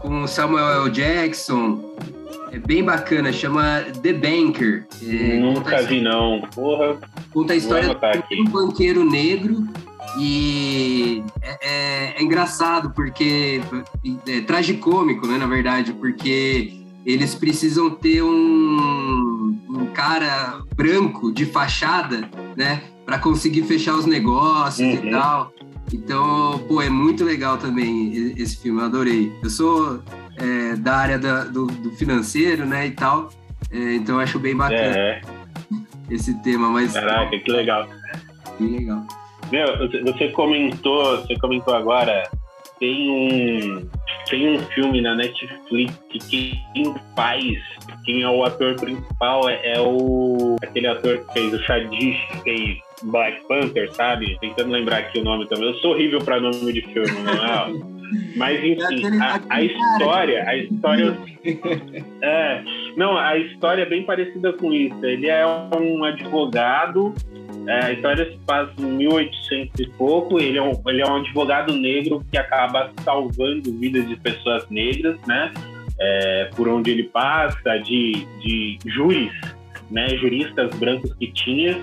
[0.00, 0.90] com Samuel L.
[0.90, 1.92] Jackson.
[2.50, 4.86] É bem bacana, chama The Banker.
[5.02, 6.42] É, Nunca vi, não.
[6.54, 6.98] Porra.
[7.32, 7.88] Conta a história
[8.28, 9.66] de um banqueiro negro
[10.18, 13.62] e é, é, é engraçado porque
[14.26, 21.46] é, é tragicômico, né, na verdade, porque eles precisam ter um, um cara branco de
[21.46, 22.82] fachada, né,
[23.12, 25.06] para conseguir fechar os negócios uhum.
[25.06, 25.52] e tal.
[25.92, 29.30] Então, pô, é muito legal também esse filme, eu adorei.
[29.42, 30.02] Eu sou
[30.38, 33.28] é, da área da, do, do, financeiro, né, e tal,
[33.70, 35.20] é, então acho bem bacana é.
[36.08, 36.70] esse tema.
[36.70, 37.86] Mas, Caraca, que legal.
[38.56, 39.06] Que legal.
[39.50, 39.66] Meu,
[40.04, 42.30] você comentou, você comentou agora,
[42.80, 43.88] tem um
[44.30, 47.58] tem um filme na Netflix que quem faz,
[48.06, 52.40] quem é o ator principal é, é o aquele ator que fez o Shadish, que
[52.42, 54.36] fez Black Panther, sabe?
[54.40, 55.68] Tentando lembrar aqui o nome também.
[55.68, 57.92] Eu sou horrível para nome de filme, não é?
[58.36, 61.16] Mas é enfim, a, a história, a história.
[62.22, 62.62] é,
[62.96, 65.04] não, a história é bem parecida com isso.
[65.04, 67.14] Ele é um advogado.
[67.66, 70.38] É, a história se passa em 1800 e pouco.
[70.38, 75.18] Ele é, um, ele é um advogado negro que acaba salvando vidas de pessoas negras,
[75.26, 75.52] né?
[76.00, 79.32] É, por onde ele passa, de, de júris,
[79.90, 80.08] né?
[80.16, 81.78] Juristas brancos que tinha.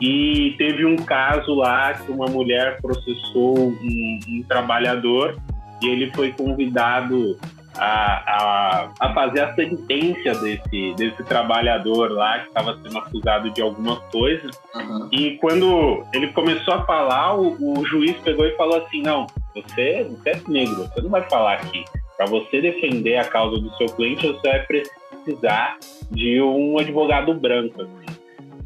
[0.00, 5.36] E teve um caso lá que uma mulher processou um, um trabalhador
[5.82, 7.38] e ele foi convidado
[7.76, 13.62] a, a, a, fazer a sentença desse, desse trabalhador lá que estava sendo acusado de
[13.62, 14.50] alguma coisa.
[14.74, 15.08] Uhum.
[15.12, 20.04] E quando ele começou a falar, o, o, juiz pegou e falou assim: Não, você,
[20.04, 21.84] você é negro, você não vai falar aqui.
[22.16, 25.78] Para você defender a causa do seu cliente, você vai precisar
[26.10, 27.80] de um advogado branco.
[27.80, 28.09] Assim.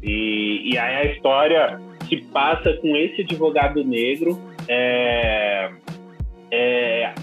[0.05, 4.39] E, e aí a história se passa com esse advogado negro.
[4.67, 5.71] É,
[6.51, 7.13] é,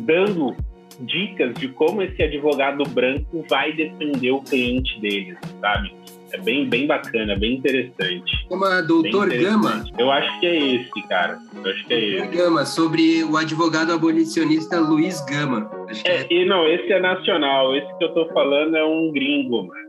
[0.00, 0.56] dando
[1.00, 5.92] dicas de como esse advogado branco vai defender o cliente dele, sabe?
[6.32, 8.46] É bem, bem bacana, bem interessante.
[8.48, 9.84] Chama Doutor Gama?
[9.96, 11.38] Eu acho que é esse, cara.
[11.54, 12.36] Eu acho que é Doutor esse.
[12.36, 15.70] Gama, sobre o advogado abolicionista Luiz Gama.
[16.04, 16.26] É, é...
[16.28, 17.76] E não, esse é nacional.
[17.76, 19.85] Esse que eu tô falando é um gringo, mano.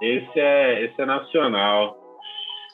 [0.00, 1.96] Esse é, esse é nacional.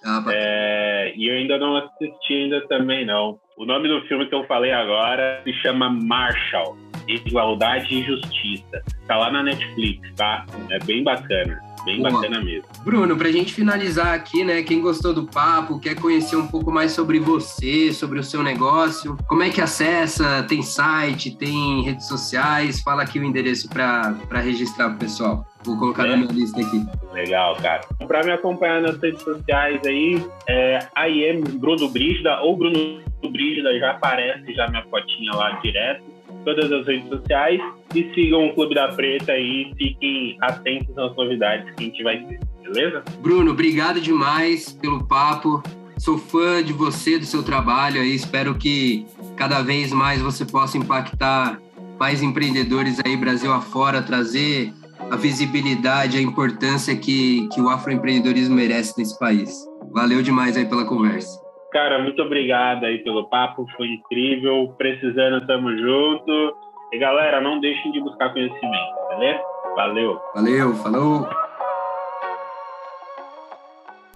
[0.04, 3.38] Ah, é, e eu ainda não assisti ainda também, não.
[3.56, 6.76] O nome do filme que eu falei agora se chama Marshall,
[7.08, 8.82] Igualdade e Justiça.
[9.06, 10.46] Tá lá na Netflix, tá?
[10.70, 11.60] É bem bacana.
[11.86, 12.10] Bem Boa.
[12.10, 12.64] bacana mesmo.
[12.84, 14.60] Bruno, para a gente finalizar aqui, né?
[14.64, 19.16] Quem gostou do papo, quer conhecer um pouco mais sobre você, sobre o seu negócio,
[19.28, 20.42] como é que acessa?
[20.48, 22.80] Tem site, tem redes sociais?
[22.80, 25.46] Fala aqui o endereço para registrar o pessoal.
[25.64, 26.10] Vou colocar é.
[26.10, 26.84] na minha lista aqui.
[27.12, 27.82] Legal, cara.
[28.06, 33.92] Para me acompanhar nas redes sociais aí, é IM Bruno Brígida ou Bruno Brígida já
[33.92, 36.15] aparece já minha fotinha lá direto.
[36.46, 37.60] Todas as redes sociais
[37.92, 42.18] e sigam o Clube da Preta aí, fiquem atentos às novidades que a gente vai
[42.18, 43.02] ter, beleza?
[43.20, 45.60] Bruno, obrigado demais pelo papo.
[45.98, 48.14] Sou fã de você, do seu trabalho aí.
[48.14, 51.60] Espero que cada vez mais você possa impactar
[51.98, 54.72] mais empreendedores aí Brasil afora, trazer
[55.10, 59.52] a visibilidade, a importância que, que o afroempreendedorismo merece nesse país.
[59.92, 61.45] Valeu demais aí pela conversa.
[61.76, 64.74] Cara, muito obrigado aí pelo papo, foi incrível.
[64.78, 66.56] Precisando, tamo junto.
[66.90, 69.42] E galera, não deixem de buscar conhecimento, beleza?
[69.76, 70.18] Valeu.
[70.34, 71.28] Valeu, falou.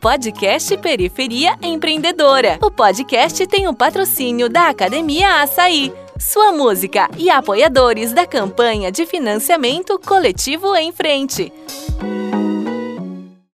[0.01, 2.59] Podcast Periferia Empreendedora.
[2.63, 9.07] O podcast tem o patrocínio da Academia Açaí sua música e apoiadores da campanha de
[9.07, 11.51] financiamento coletivo em frente.